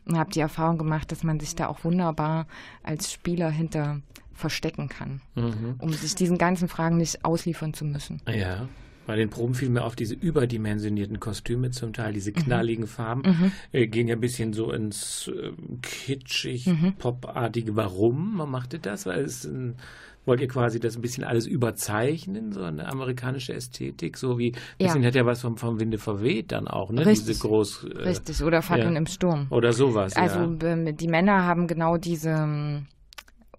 und 0.04 0.18
habe 0.18 0.30
die 0.30 0.40
Erfahrung 0.40 0.78
gemacht, 0.78 1.12
dass 1.12 1.22
man 1.22 1.38
sich 1.38 1.54
da 1.54 1.68
auch 1.68 1.84
wunderbar 1.84 2.46
als 2.82 3.12
Spieler 3.12 3.50
hinter 3.50 4.00
verstecken 4.34 4.88
kann, 4.88 5.20
mhm. 5.34 5.76
um 5.78 5.92
sich 5.92 6.14
diesen 6.14 6.38
ganzen 6.38 6.68
Fragen 6.68 6.96
nicht 6.96 7.24
ausliefern 7.24 7.74
zu 7.74 7.84
müssen. 7.84 8.20
Ja. 8.28 8.68
Bei 9.06 9.16
den 9.16 9.30
Proben 9.30 9.54
fiel 9.54 9.68
mir 9.68 9.82
auf 9.82 9.96
diese 9.96 10.14
überdimensionierten 10.14 11.18
Kostüme, 11.18 11.70
zum 11.70 11.92
Teil 11.92 12.12
diese 12.12 12.30
mhm. 12.30 12.36
knalligen 12.36 12.84
mhm. 12.84 12.88
Farben, 12.88 13.22
mhm. 13.22 13.52
Äh, 13.72 13.86
gehen 13.88 14.06
ja 14.06 14.14
ein 14.14 14.20
bisschen 14.20 14.52
so 14.52 14.70
ins 14.70 15.28
äh, 15.28 15.50
kitschig, 15.82 16.66
mhm. 16.66 16.94
popartige. 16.98 17.74
Warum 17.74 18.36
man 18.36 18.50
machte 18.50 18.78
das? 18.78 19.06
Weil 19.06 19.24
es 19.24 19.44
ein, 19.44 19.76
wollt 20.24 20.40
ihr 20.40 20.48
quasi 20.48 20.78
das 20.78 20.96
ein 20.96 21.02
bisschen 21.02 21.24
alles 21.24 21.46
überzeichnen, 21.46 22.52
so 22.52 22.62
eine 22.62 22.86
amerikanische 22.86 23.52
Ästhetik, 23.54 24.16
so 24.16 24.38
wie, 24.38 24.52
ein 24.52 24.58
bisschen 24.78 25.02
ja. 25.02 25.08
hat 25.08 25.14
ja 25.16 25.26
was 25.26 25.40
vom, 25.40 25.56
vom 25.56 25.80
Winde 25.80 25.98
verweht 25.98 26.52
dann 26.52 26.68
auch, 26.68 26.92
ne? 26.92 27.04
Richtig, 27.04 27.26
diese 27.26 27.40
groß. 27.40 27.84
Äh, 27.84 28.02
Richtig, 28.02 28.42
oder 28.42 28.62
Fackeln 28.62 28.92
ja. 28.92 28.98
im 28.98 29.06
Sturm. 29.06 29.48
Oder 29.50 29.72
sowas, 29.72 30.14
Also 30.16 30.38
ja. 30.38 30.72
Ähm, 30.72 30.96
die 30.96 31.08
Männer 31.08 31.44
haben 31.44 31.66
genau 31.66 31.96
diese 31.96 32.30
ähm, 32.30 32.86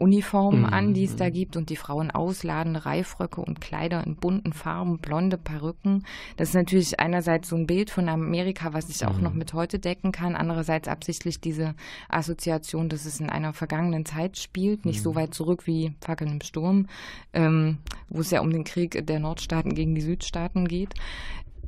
Uniformen 0.04 0.62
mhm. 0.62 0.74
an, 0.74 0.94
die 0.94 1.06
es 1.06 1.16
da 1.16 1.30
gibt 1.30 1.56
und 1.56 1.70
die 1.70 1.78
Frauen 1.78 2.12
ausladende 2.12 2.86
Reifröcke 2.86 3.40
und 3.40 3.62
Kleider 3.62 4.06
in 4.06 4.18
bunten 4.18 4.52
Farben, 4.52 5.00
blonde 5.00 5.38
Perücken. 5.38 6.04
Das 6.36 6.50
ist 6.50 6.56
natürlich 6.56 7.00
einerseits 7.00 7.48
so 7.48 7.56
ein 7.56 7.68
Bild 7.68 7.90
von 7.90 8.10
Amerika, 8.10 8.74
was 8.74 8.90
ich 8.90 9.06
auch 9.06 9.18
mhm. 9.18 9.24
noch 9.24 9.34
mit 9.34 9.54
heute 9.54 9.80
decken 9.80 10.12
kann, 10.12 10.36
andererseits 10.36 10.90
absichtlich 10.90 11.40
diese 11.40 11.74
Assoziation, 12.10 12.90
dass 12.90 13.06
es 13.06 13.22
in 13.22 13.30
einer 13.30 13.54
vergangenen 13.54 14.06
Zeit 14.06 14.38
spielt, 14.38 14.86
nicht 14.86 15.00
mhm. 15.00 15.04
so 15.04 15.16
weit 15.16 15.34
zurück 15.34 15.66
wie 15.66 15.94
Fackeln 16.02 16.32
im 16.32 16.42
Sturm, 16.42 16.88
ähm, 17.34 17.78
wo 18.10 18.20
es 18.20 18.32
ja 18.32 18.42
um 18.42 18.52
den 18.52 18.66
Krieg 18.66 19.08
der 19.08 19.20
Nordstaaten 19.20 19.74
gegen 19.74 19.96
die 19.96 20.02
Südstaaten 20.02 20.68
geht 20.68 20.94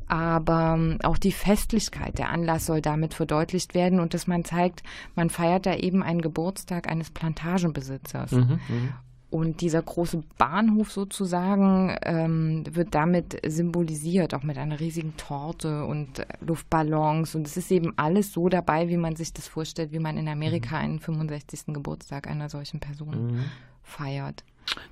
aber 0.07 0.75
ähm, 0.77 0.99
auch 1.03 1.17
die 1.17 1.31
Festlichkeit 1.31 2.17
der 2.19 2.29
Anlass 2.29 2.65
soll 2.65 2.81
damit 2.81 3.13
verdeutlicht 3.13 3.73
werden 3.73 3.99
und 3.99 4.13
dass 4.13 4.27
man 4.27 4.43
zeigt, 4.43 4.83
man 5.15 5.29
feiert 5.29 5.65
da 5.65 5.75
eben 5.75 6.03
einen 6.03 6.21
Geburtstag 6.21 6.89
eines 6.89 7.09
Plantagenbesitzers. 7.09 8.31
Mhm, 8.31 8.59
mhm. 8.67 8.89
und 9.31 9.61
dieser 9.61 9.81
große 9.81 10.23
Bahnhof 10.37 10.91
sozusagen 10.91 11.97
ähm, 12.03 12.63
wird 12.69 12.93
damit 12.93 13.41
symbolisiert, 13.45 14.33
auch 14.33 14.43
mit 14.43 14.57
einer 14.57 14.79
riesigen 14.79 15.17
Torte 15.17 15.85
und 15.85 16.19
äh, 16.19 16.25
Luftballons. 16.41 17.33
Und 17.35 17.47
es 17.47 17.57
ist 17.57 17.71
eben 17.71 17.93
alles 17.97 18.31
so 18.31 18.47
dabei, 18.49 18.89
wie 18.89 18.97
man 18.97 19.15
sich 19.15 19.33
das 19.33 19.47
vorstellt, 19.47 19.91
wie 19.91 19.99
man 19.99 20.17
in 20.17 20.27
Amerika 20.27 20.77
mhm. 20.77 20.83
einen 20.83 20.99
65. 20.99 21.73
Geburtstag 21.73 22.27
einer 22.27 22.49
solchen 22.49 22.79
Person 22.79 23.27
mhm. 23.27 23.45
feiert. 23.81 24.43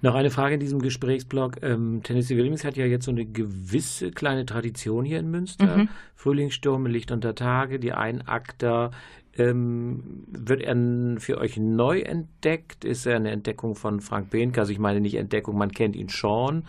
Noch 0.01 0.15
eine 0.15 0.31
Frage 0.31 0.55
in 0.55 0.59
diesem 0.59 0.81
Gesprächsblock. 0.81 1.61
Ähm, 1.61 2.01
Tennessee 2.03 2.37
Williams 2.37 2.63
hat 2.63 2.77
ja 2.77 2.85
jetzt 2.85 3.05
so 3.05 3.11
eine 3.11 3.25
gewisse 3.25 4.11
kleine 4.11 4.45
Tradition 4.45 5.05
hier 5.05 5.19
in 5.19 5.29
Münster. 5.29 5.77
Mhm. 5.77 5.89
Frühlingssturm, 6.15 6.85
Licht 6.85 7.11
unter 7.11 7.35
Tage, 7.35 7.79
die 7.79 7.93
Einakter. 7.93 8.91
Ähm, 9.35 10.25
wird 10.27 10.61
er 10.61 10.75
für 11.19 11.39
euch 11.39 11.57
neu 11.57 12.01
entdeckt? 12.01 12.85
Ist 12.85 13.07
er 13.07 13.15
eine 13.15 13.31
Entdeckung 13.31 13.75
von 13.75 13.99
Frank 13.99 14.29
Behnke? 14.29 14.59
Also 14.59 14.71
ich 14.71 14.79
meine 14.79 15.01
nicht 15.01 15.15
Entdeckung, 15.15 15.57
man 15.57 15.71
kennt 15.71 15.95
ihn 15.95 16.09
schon, 16.09 16.65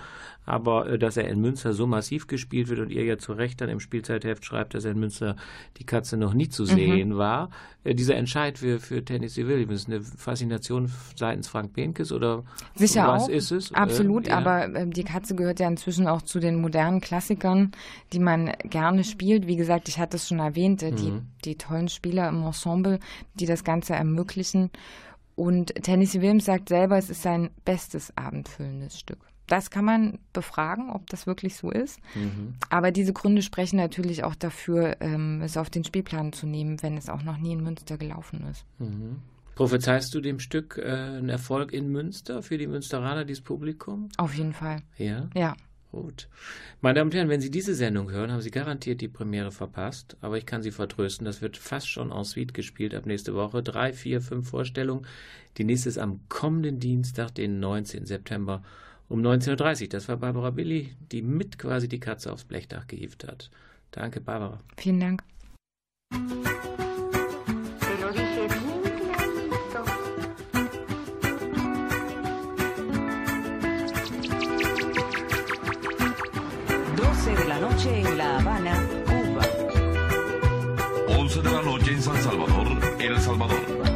aber 0.47 0.89
äh, 0.89 0.99
dass 0.99 1.17
er 1.17 1.29
in 1.29 1.41
Münster 1.41 1.73
so 1.73 1.87
massiv 1.87 2.27
gespielt 2.27 2.69
wird 2.69 2.81
und 2.81 2.91
ihr 2.91 3.05
ja 3.05 3.19
zu 3.19 3.33
Recht 3.33 3.61
dann 3.61 3.69
im 3.69 3.81
Spielzeitheft 3.81 4.45
schreibt, 4.45 4.75
dass 4.75 4.85
er 4.85 4.93
in 4.93 4.99
Münster 4.99 5.37
die 5.79 5.85
Katze 5.85 6.17
noch 6.17 6.35
nie 6.35 6.49
zu 6.49 6.65
sehen 6.65 7.11
mhm. 7.11 7.17
war. 7.17 7.51
Äh, 7.85 7.95
dieser 7.95 8.17
Entscheid 8.17 8.59
für, 8.59 8.79
für 8.79 9.05
Tennessee 9.05 9.47
Williams, 9.47 9.87
eine 9.87 10.01
Faszination 10.01 10.91
seitens 11.17 11.49
Frank 11.49 11.75
Benkes 11.75 12.13
oder 12.13 12.45
Sicher 12.75 13.07
was 13.07 13.25
auch. 13.25 13.29
ist 13.29 13.51
es? 13.51 13.73
Absolut, 13.73 14.27
äh, 14.27 14.31
ja. 14.31 14.39
aber 14.39 14.75
äh, 14.75 14.87
die 14.87 15.05
Katze 15.05 15.35
gehört 15.35 15.61
ja 15.61 15.69
inzwischen 15.69 16.07
auch 16.07 16.23
zu 16.23 16.41
den 16.41 16.61
modernen 16.61 17.01
Klassikern, 17.01 17.73
die 18.13 18.21
man 18.21 18.53
gerne 18.65 19.05
spielt. 19.05 19.47
Wie 19.47 19.57
gesagt, 19.57 19.89
ich 19.89 19.99
hatte 19.99 20.17
es 20.17 20.29
schon 20.29 20.39
erwähnt, 20.39 20.83
äh, 20.83 20.93
die, 20.93 21.13
mhm. 21.13 21.29
die 21.45 21.57
tollen 21.57 21.89
Spieler 21.89 22.29
im 22.29 22.45
Ensemble, 22.55 23.01
die 23.35 23.47
das 23.47 23.65
Ganze 23.65 23.95
ermöglichen. 23.95 24.71
Und 25.37 25.75
Tennessee 25.83 26.21
Williams 26.21 26.45
sagt 26.45 26.69
selber, 26.69 26.97
es 26.97 27.11
ist 27.11 27.23
sein 27.23 27.51
bestes 27.65 28.17
abendfüllendes 28.17 28.99
Stück. 28.99 29.19
Das 29.47 29.71
kann 29.71 29.85
man 29.85 30.19
befragen, 30.33 30.91
ob 30.91 31.11
das 31.11 31.27
wirklich 31.27 31.57
so 31.57 31.71
ist. 31.71 32.01
Mhm. 32.15 32.55
Aber 32.71 32.93
diese 32.93 33.13
Gründe 33.13 33.43
sprechen 33.43 33.77
natürlich 33.77 34.25
auch 34.25 34.35
dafür, 34.35 34.97
ähm, 35.01 35.43
es 35.43 35.57
auf 35.57 35.69
den 35.69 35.85
Spielplan 35.85 36.33
zu 36.33 36.47
nehmen, 36.47 36.83
wenn 36.83 36.97
es 36.97 37.11
auch 37.11 37.23
noch 37.23 37.37
nie 37.37 37.53
in 37.53 37.63
Münster 37.63 37.99
gelaufen 37.99 38.47
ist. 38.51 38.65
Mhm. 38.79 39.17
Prophezeist 39.55 40.15
du 40.15 40.21
dem 40.21 40.41
Stück 40.41 40.79
äh, 40.79 40.91
einen 40.91 41.29
Erfolg 41.29 41.73
in 41.73 41.89
Münster 41.89 42.43
für 42.43 42.59
die 42.59 42.67
Münsteraner, 42.67 43.25
dieses 43.25 43.45
Publikum? 43.45 44.09
Auf 44.17 44.35
jeden 44.35 44.53
Fall. 44.53 44.83
Ja? 44.97 45.29
Ja. 45.35 45.55
Gut. 45.95 46.29
Meine 46.81 46.99
Damen 46.99 47.11
und 47.11 47.15
Herren, 47.15 47.29
wenn 47.29 47.41
Sie 47.41 47.53
diese 47.53 47.73
Sendung 47.73 48.11
hören, 48.11 48.33
haben 48.33 48.41
Sie 48.41 48.51
garantiert 48.51 49.01
die 49.01 49.07
Premiere 49.07 49.53
verpasst. 49.53 50.17
Aber 50.23 50.37
ich 50.37 50.45
kann 50.45 50.61
Sie 50.61 50.73
vertrösten, 50.73 51.25
das 51.25 51.41
wird 51.41 51.57
fast 51.57 51.89
schon 51.89 52.11
en 52.11 52.25
suite 52.25 52.53
gespielt 52.53 52.97
ab 52.97 53.07
nächste 53.07 53.35
Woche. 53.35 53.63
Drei, 53.63 53.93
vier, 53.93 54.21
fünf 54.21 54.51
Vorstellungen. 54.51 55.07
Die 55.57 55.63
nächste 55.63 55.89
ist 55.89 55.99
am 55.99 56.21
kommenden 56.29 56.81
Dienstag, 56.81 57.33
den 57.37 57.61
19. 57.61 58.07
September 58.07 58.65
um 59.09 59.21
19.30 59.21 59.83
Uhr. 59.83 59.89
Das 59.91 60.09
war 60.09 60.17
Barbara 60.17 60.51
Billy, 60.51 60.97
die 61.13 61.23
mit 61.23 61.61
quasi 61.61 61.89
die 61.89 62.01
Katze 62.01 62.33
aufs 62.33 62.45
Blechdach 62.45 62.89
gehievt 62.89 63.25
hat. 63.25 63.51
Danke, 63.93 64.21
Barbara. 64.21 64.59
Vielen 64.77 64.99
Dank. 64.99 65.23
Noche 77.75 78.01
en 78.01 78.19
La 78.19 78.39
Habana, 78.39 78.89
Cuba. 79.05 79.43
11 81.09 81.43
de 81.43 81.51
la 81.51 81.63
noche 81.63 81.91
en 81.93 82.03
San 82.03 82.23
Salvador, 82.23 82.67
El 83.01 83.21
Salvador. 83.21 83.94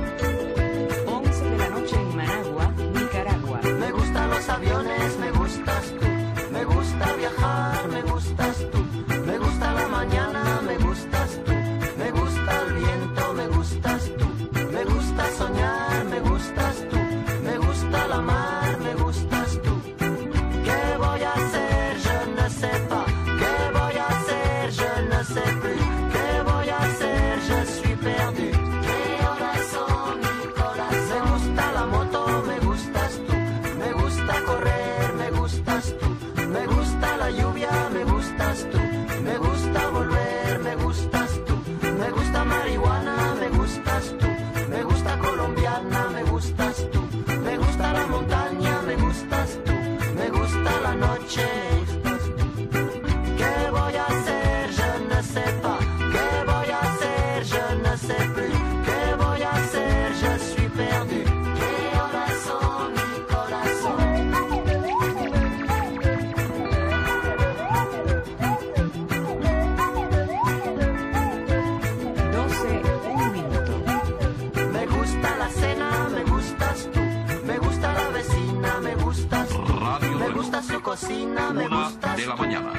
la 82.29 82.37
mañana. 82.37 82.73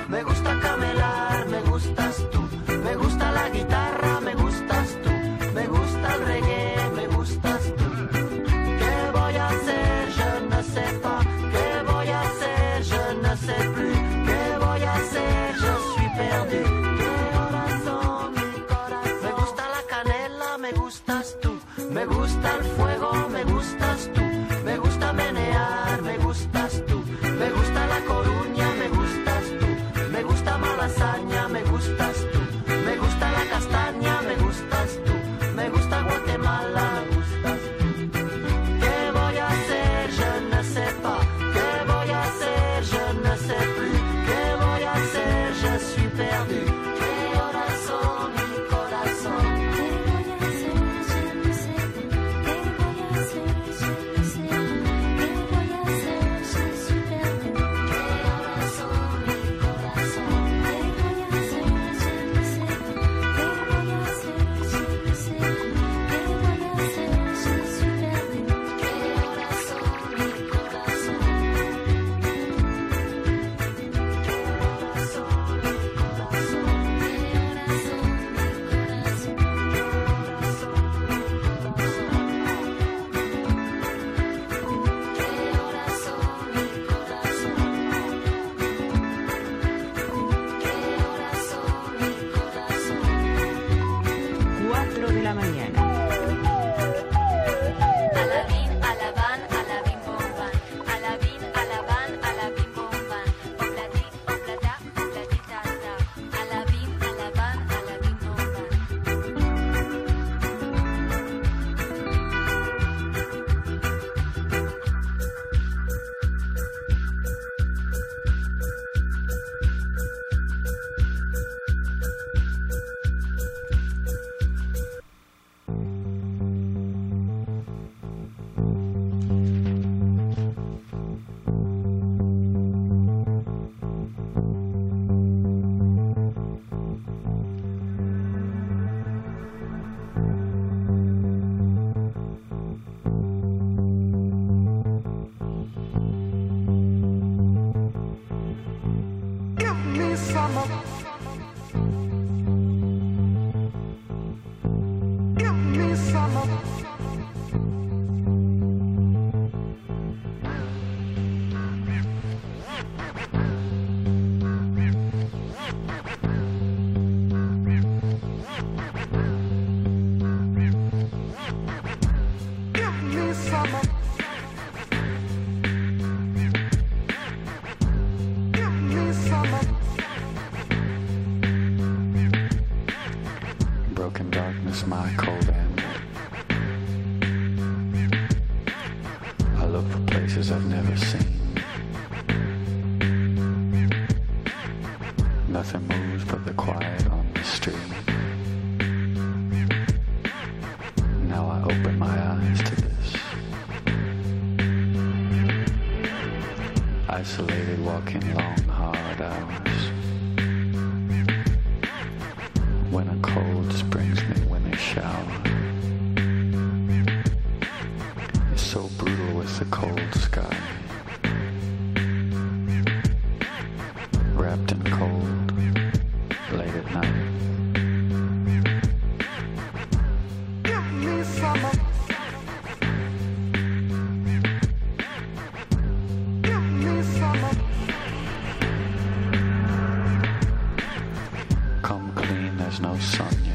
no 242.82 242.98
sun. 242.98 243.49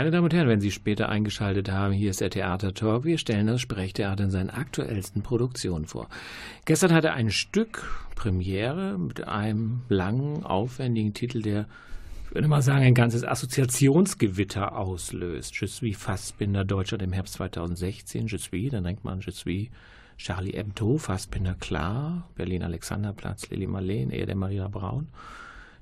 Meine 0.00 0.12
Damen 0.12 0.24
und 0.24 0.32
Herren, 0.32 0.48
wenn 0.48 0.62
Sie 0.62 0.70
später 0.70 1.10
eingeschaltet 1.10 1.70
haben, 1.70 1.92
hier 1.92 2.08
ist 2.08 2.22
der 2.22 2.30
Theater. 2.30 2.72
Wir 3.04 3.18
stellen 3.18 3.48
das 3.48 3.60
Sprechtheater 3.60 4.24
in 4.24 4.30
seinen 4.30 4.48
aktuellsten 4.48 5.20
Produktionen 5.20 5.84
vor. 5.84 6.08
Gestern 6.64 6.94
hatte 6.94 7.12
ein 7.12 7.28
Stück 7.28 7.86
Premiere 8.14 8.96
mit 8.96 9.28
einem 9.28 9.82
langen, 9.90 10.42
aufwendigen 10.42 11.12
Titel, 11.12 11.42
der, 11.42 11.66
ich 12.30 12.34
würde 12.34 12.48
mal 12.48 12.62
sagen, 12.62 12.82
ein 12.82 12.94
ganzes 12.94 13.24
Assoziationsgewitter 13.24 14.74
auslöst. 14.74 15.60
Je 15.60 15.66
suis 15.66 15.98
Fassbinder 15.98 16.64
Deutschland 16.64 17.02
im 17.02 17.12
Herbst 17.12 17.34
2016. 17.34 18.26
Je 18.26 18.38
suis, 18.38 18.70
dann 18.70 18.84
denkt 18.84 19.04
man 19.04 19.20
Je 19.20 19.32
suis 19.32 19.68
Charlie 20.16 20.52
Hebdo, 20.52 20.96
Fassbinder 20.96 21.56
klar, 21.60 22.26
Berlin 22.36 22.62
Alexanderplatz, 22.62 23.50
Lili 23.50 23.66
Marleen, 23.66 24.08
Ehe 24.08 24.24
der 24.24 24.34
Maria 24.34 24.66
Braun. 24.68 25.08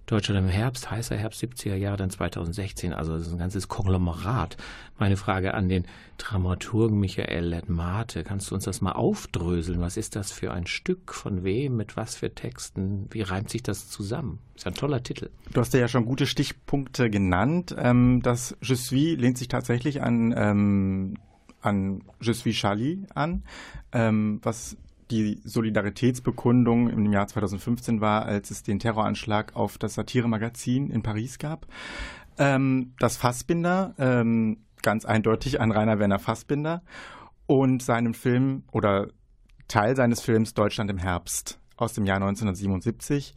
Deutschland 0.08 0.40
im 0.40 0.48
Herbst, 0.48 0.90
heißer 0.90 1.16
Herbst 1.16 1.42
70er 1.42 1.74
Jahre, 1.74 1.98
dann 1.98 2.08
2016. 2.08 2.94
Also 2.94 3.12
das 3.12 3.26
ist 3.26 3.32
ein 3.32 3.38
ganzes 3.38 3.68
Konglomerat. 3.68 4.56
Meine 4.98 5.18
Frage 5.18 5.52
an 5.52 5.68
den 5.68 5.84
Dramaturgen 6.16 6.98
Michael 6.98 7.44
Ledmate. 7.44 8.24
Kannst 8.24 8.50
du 8.50 8.54
uns 8.54 8.64
das 8.64 8.80
mal 8.80 8.92
aufdröseln? 8.92 9.82
Was 9.82 9.98
ist 9.98 10.16
das 10.16 10.32
für 10.32 10.50
ein 10.50 10.66
Stück? 10.66 11.12
Von 11.12 11.44
wem? 11.44 11.76
Mit 11.76 11.98
was 11.98 12.16
für 12.16 12.34
Texten? 12.34 13.06
Wie 13.10 13.20
reimt 13.20 13.50
sich 13.50 13.62
das 13.62 13.90
zusammen? 13.90 14.38
Ist 14.56 14.66
ein 14.66 14.74
toller 14.74 15.02
Titel. 15.02 15.28
Du 15.52 15.60
hast 15.60 15.74
ja 15.74 15.88
schon 15.88 16.06
gute 16.06 16.26
Stichpunkte 16.26 17.10
genannt. 17.10 17.76
Ähm, 17.78 18.22
das 18.22 18.56
Je 18.62 18.76
suis 18.76 19.18
lehnt 19.18 19.36
sich 19.36 19.48
tatsächlich 19.48 20.00
an 20.02 20.34
ähm, 20.34 21.18
an 21.60 22.02
Je 22.20 22.32
suis 22.32 22.56
Charlie 22.56 23.04
an, 23.14 23.42
ähm, 23.92 24.40
was 24.42 24.76
die 25.10 25.40
Solidaritätsbekundung 25.44 26.88
im 26.90 27.12
Jahr 27.12 27.26
2015 27.26 28.00
war, 28.00 28.26
als 28.26 28.50
es 28.50 28.62
den 28.62 28.78
Terroranschlag 28.78 29.56
auf 29.56 29.78
das 29.78 29.94
Satiremagazin 29.94 30.90
in 30.90 31.02
Paris 31.02 31.38
gab. 31.38 31.66
Ähm, 32.38 32.94
das 32.98 33.16
Fassbinder, 33.16 33.94
ähm, 33.98 34.58
ganz 34.82 35.04
eindeutig 35.04 35.60
an 35.60 35.72
Rainer 35.72 35.98
Werner 35.98 36.18
Fassbinder 36.18 36.82
und 37.46 37.82
seinem 37.82 38.14
Film 38.14 38.64
oder 38.70 39.08
Teil 39.66 39.96
seines 39.96 40.20
Films 40.20 40.54
Deutschland 40.54 40.90
im 40.90 40.98
Herbst 40.98 41.58
aus 41.76 41.92
dem 41.92 42.04
Jahr 42.04 42.16
1977. 42.16 43.34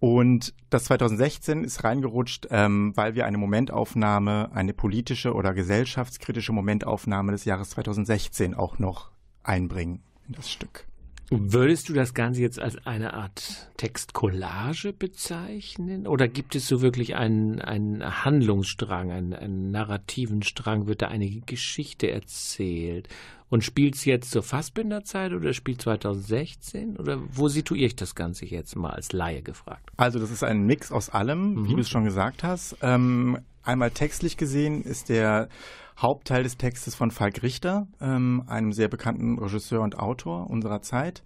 Und 0.00 0.52
das 0.68 0.84
2016 0.84 1.62
ist 1.62 1.84
reingerutscht, 1.84 2.48
ähm, 2.50 2.92
weil 2.96 3.14
wir 3.14 3.24
eine 3.24 3.38
Momentaufnahme, 3.38 4.50
eine 4.52 4.74
politische 4.74 5.32
oder 5.32 5.54
gesellschaftskritische 5.54 6.52
Momentaufnahme 6.52 7.30
des 7.30 7.44
Jahres 7.44 7.70
2016 7.70 8.54
auch 8.54 8.80
noch 8.80 9.12
einbringen 9.44 10.02
in 10.26 10.34
das 10.34 10.50
Stück. 10.50 10.86
Würdest 11.34 11.88
du 11.88 11.94
das 11.94 12.12
Ganze 12.14 12.42
jetzt 12.42 12.60
als 12.60 12.76
eine 12.86 13.14
Art 13.14 13.70
Textcollage 13.78 14.92
bezeichnen? 14.92 16.06
Oder 16.06 16.28
gibt 16.28 16.54
es 16.54 16.68
so 16.68 16.82
wirklich 16.82 17.14
einen, 17.16 17.60
einen 17.60 18.24
Handlungsstrang, 18.24 19.10
einen, 19.10 19.32
einen 19.32 19.70
narrativen 19.70 20.42
Strang? 20.42 20.86
Wird 20.86 21.02
da 21.02 21.08
eine 21.08 21.28
Geschichte 21.46 22.10
erzählt? 22.10 23.08
Und 23.48 23.64
spielt 23.64 23.94
es 23.96 24.04
jetzt 24.04 24.30
zur 24.30 24.42
Fassbinderzeit 24.42 25.32
oder 25.32 25.52
spielt 25.52 25.82
2016? 25.82 26.96
Oder 26.96 27.18
wo 27.30 27.48
situiere 27.48 27.86
ich 27.86 27.96
das 27.96 28.14
Ganze 28.14 28.46
jetzt 28.46 28.76
mal 28.76 28.90
als 28.90 29.12
Laie 29.12 29.42
gefragt? 29.42 29.90
Also 29.96 30.18
das 30.18 30.30
ist 30.30 30.42
ein 30.44 30.64
Mix 30.66 30.92
aus 30.92 31.10
allem, 31.10 31.54
Mhm. 31.54 31.68
wie 31.68 31.74
du 31.74 31.80
es 31.80 31.88
schon 31.90 32.04
gesagt 32.04 32.42
hast. 32.42 32.76
Ähm, 32.82 33.38
einmal 33.62 33.90
textlich 33.90 34.36
gesehen 34.36 34.82
ist 34.82 35.08
der 35.08 35.48
Hauptteil 35.98 36.42
des 36.42 36.56
Textes 36.56 36.94
von 36.94 37.10
Falk 37.10 37.42
Richter, 37.42 37.86
ähm, 38.00 38.44
einem 38.46 38.72
sehr 38.72 38.88
bekannten 38.88 39.38
Regisseur 39.38 39.80
und 39.82 39.98
Autor 39.98 40.48
unserer 40.50 40.82
Zeit. 40.82 41.22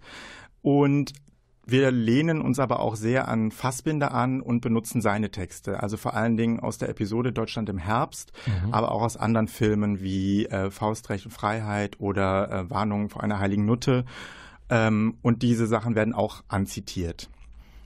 Und 0.61 1.13
wir 1.69 1.91
lehnen 1.91 2.41
uns 2.41 2.59
aber 2.59 2.79
auch 2.79 2.95
sehr 2.95 3.27
an 3.27 3.51
Fassbinder 3.51 4.13
an 4.13 4.41
und 4.41 4.61
benutzen 4.61 5.01
seine 5.01 5.31
Texte. 5.31 5.83
Also 5.83 5.97
vor 5.97 6.13
allen 6.13 6.37
Dingen 6.37 6.61
aus 6.61 6.77
der 6.77 6.87
Episode 6.87 7.33
Deutschland 7.33 7.67
im 7.67 7.77
Herbst, 7.77 8.31
aber 8.71 8.93
auch 8.93 9.01
aus 9.01 9.17
anderen 9.17 9.49
Filmen 9.49 9.99
wie 9.99 10.45
äh, 10.45 10.71
Faustrecht 10.71 11.25
und 11.25 11.31
Freiheit 11.31 11.99
oder 11.99 12.49
äh, 12.49 12.69
Warnung 12.69 13.09
vor 13.09 13.21
einer 13.21 13.39
heiligen 13.39 13.65
Nutte. 13.65 14.05
Ähm, 14.69 15.17
und 15.21 15.43
diese 15.43 15.67
Sachen 15.67 15.95
werden 15.95 16.13
auch 16.13 16.41
anzitiert. 16.47 17.29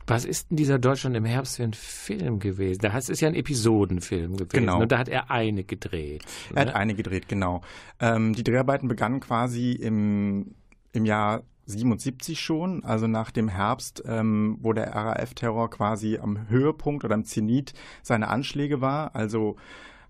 Was 0.08 0.26
ist 0.26 0.50
denn 0.50 0.58
dieser 0.58 0.80
Deutschland 0.80 1.16
im 1.16 1.26
Herbst 1.26 1.58
für 1.58 1.64
ein 1.64 1.74
Film 1.74 2.40
gewesen? 2.40 2.80
Da 2.82 2.94
heißt 2.94 3.10
es 3.10 3.22
ja 3.22 3.28
ein 3.28 3.36
Episodenfilm 3.36 4.38
gewesen. 4.38 4.50
Genau. 4.52 4.82
Und 4.82 4.92
da 4.92 4.98
hat 4.98 5.10
er 5.10 5.32
eine 5.32 5.64
gedreht. 5.64 6.24
Er 6.54 6.62
hat 6.62 6.68
ne? 6.70 6.76
eine 6.76 6.96
gedreht, 6.96 7.28
genau. 7.28 7.62
Ähm, 8.00 8.34
die 8.34 8.44
Dreharbeiten 8.44 8.88
begannen 8.88 9.20
quasi 9.20 9.72
im, 9.74 10.56
im 10.92 11.06
Jahr 11.06 11.44
77 11.66 12.40
schon, 12.40 12.84
also 12.84 13.08
nach 13.08 13.32
dem 13.32 13.48
Herbst, 13.48 14.04
ähm, 14.06 14.58
wo 14.62 14.74
der 14.74 14.94
RAF-Terror 14.94 15.70
quasi 15.70 16.18
am 16.18 16.50
Höhepunkt 16.50 17.06
oder 17.06 17.16
am 17.16 17.24
Zenit 17.24 17.74
seiner 18.02 18.30
Anschläge 18.30 18.82
war. 18.82 19.16
Also 19.16 19.56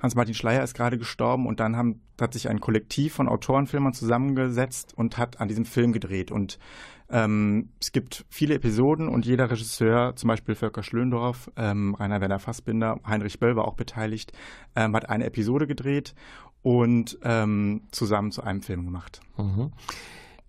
Hans-Martin 0.01 0.33
Schleyer 0.33 0.63
ist 0.63 0.73
gerade 0.73 0.97
gestorben 0.97 1.45
und 1.45 1.59
dann 1.59 1.75
haben, 1.75 2.01
hat 2.19 2.33
sich 2.33 2.49
ein 2.49 2.59
Kollektiv 2.59 3.13
von 3.13 3.27
Autorenfilmern 3.27 3.93
zusammengesetzt 3.93 4.93
und 4.95 5.17
hat 5.17 5.39
an 5.39 5.47
diesem 5.47 5.65
Film 5.65 5.93
gedreht. 5.93 6.31
Und 6.31 6.57
ähm, 7.11 7.69
es 7.79 7.91
gibt 7.91 8.25
viele 8.29 8.55
Episoden 8.55 9.07
und 9.09 9.25
jeder 9.25 9.49
Regisseur, 9.51 10.15
zum 10.15 10.27
Beispiel 10.29 10.55
Völker 10.55 10.81
Schlöndorff, 10.83 11.51
ähm, 11.57 11.95
Rainer 11.95 12.21
Werner 12.21 12.39
Fassbinder, 12.39 12.99
Heinrich 13.05 13.39
Böll 13.39 13.55
war 13.55 13.65
auch 13.67 13.75
beteiligt, 13.75 14.31
ähm, 14.75 14.95
hat 14.95 15.09
eine 15.09 15.25
Episode 15.25 15.67
gedreht 15.67 16.13
und 16.63 17.17
ähm, 17.23 17.81
zusammen 17.91 18.31
zu 18.31 18.43
einem 18.43 18.61
Film 18.61 18.85
gemacht. 18.85 19.19
Mhm. 19.37 19.71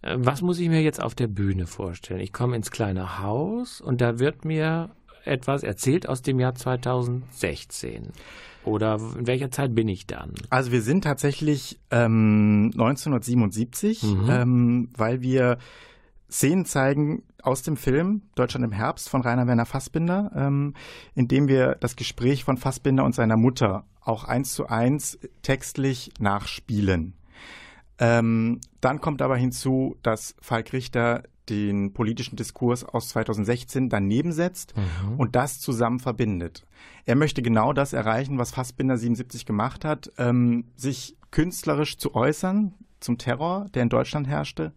Äh, 0.02 0.16
Was 0.18 0.42
muss 0.42 0.58
ich 0.58 0.68
mir 0.68 0.82
jetzt 0.82 1.02
auf 1.02 1.14
der 1.14 1.28
Bühne 1.28 1.66
vorstellen? 1.66 2.20
Ich 2.20 2.32
komme 2.32 2.56
ins 2.56 2.70
kleine 2.70 3.18
Haus 3.20 3.80
und 3.80 4.00
da 4.00 4.18
wird 4.18 4.44
mir 4.44 4.90
etwas 5.24 5.62
erzählt 5.62 6.08
aus 6.08 6.22
dem 6.22 6.40
Jahr 6.40 6.54
2016. 6.54 8.10
Oder 8.64 9.00
in 9.18 9.26
welcher 9.26 9.50
Zeit 9.50 9.74
bin 9.74 9.88
ich 9.88 10.06
dann? 10.06 10.34
Also 10.50 10.70
wir 10.70 10.82
sind 10.82 11.02
tatsächlich 11.04 11.80
ähm, 11.90 12.70
1977, 12.74 14.02
Mhm. 14.04 14.26
ähm, 14.30 14.88
weil 14.96 15.20
wir 15.22 15.58
Szenen 16.32 16.64
zeigen 16.64 17.22
aus 17.42 17.62
dem 17.62 17.76
Film 17.76 18.22
Deutschland 18.34 18.64
im 18.64 18.72
Herbst 18.72 19.08
von 19.08 19.20
Rainer 19.20 19.46
Werner 19.46 19.66
Fassbinder, 19.66 20.32
ähm, 20.34 20.74
in 21.14 21.28
dem 21.28 21.46
wir 21.46 21.76
das 21.78 21.94
Gespräch 21.94 22.44
von 22.44 22.56
Fassbinder 22.56 23.04
und 23.04 23.14
seiner 23.14 23.36
Mutter 23.36 23.84
auch 24.00 24.24
eins 24.24 24.54
zu 24.54 24.66
eins 24.66 25.18
textlich 25.42 26.10
nachspielen. 26.18 27.14
Ähm, 27.98 28.60
dann 28.80 29.00
kommt 29.00 29.22
aber 29.22 29.36
hinzu, 29.36 29.96
dass 30.02 30.34
Falk 30.40 30.72
Richter 30.72 31.22
den 31.48 31.92
politischen 31.92 32.36
Diskurs 32.36 32.84
aus 32.84 33.10
2016 33.10 33.88
daneben 33.88 34.32
setzt 34.32 34.74
und 35.18 35.36
das 35.36 35.60
zusammen 35.60 35.98
verbindet. 35.98 36.64
Er 37.04 37.16
möchte 37.16 37.42
genau 37.42 37.72
das 37.72 37.92
erreichen, 37.92 38.38
was 38.38 38.52
Fassbinder 38.52 38.96
77 38.96 39.44
gemacht 39.44 39.84
hat, 39.84 40.12
ähm, 40.18 40.64
sich 40.76 41.16
künstlerisch 41.30 41.98
zu 41.98 42.14
äußern 42.14 42.74
zum 43.00 43.18
Terror, 43.18 43.66
der 43.74 43.82
in 43.82 43.88
Deutschland 43.88 44.28
herrschte. 44.28 44.72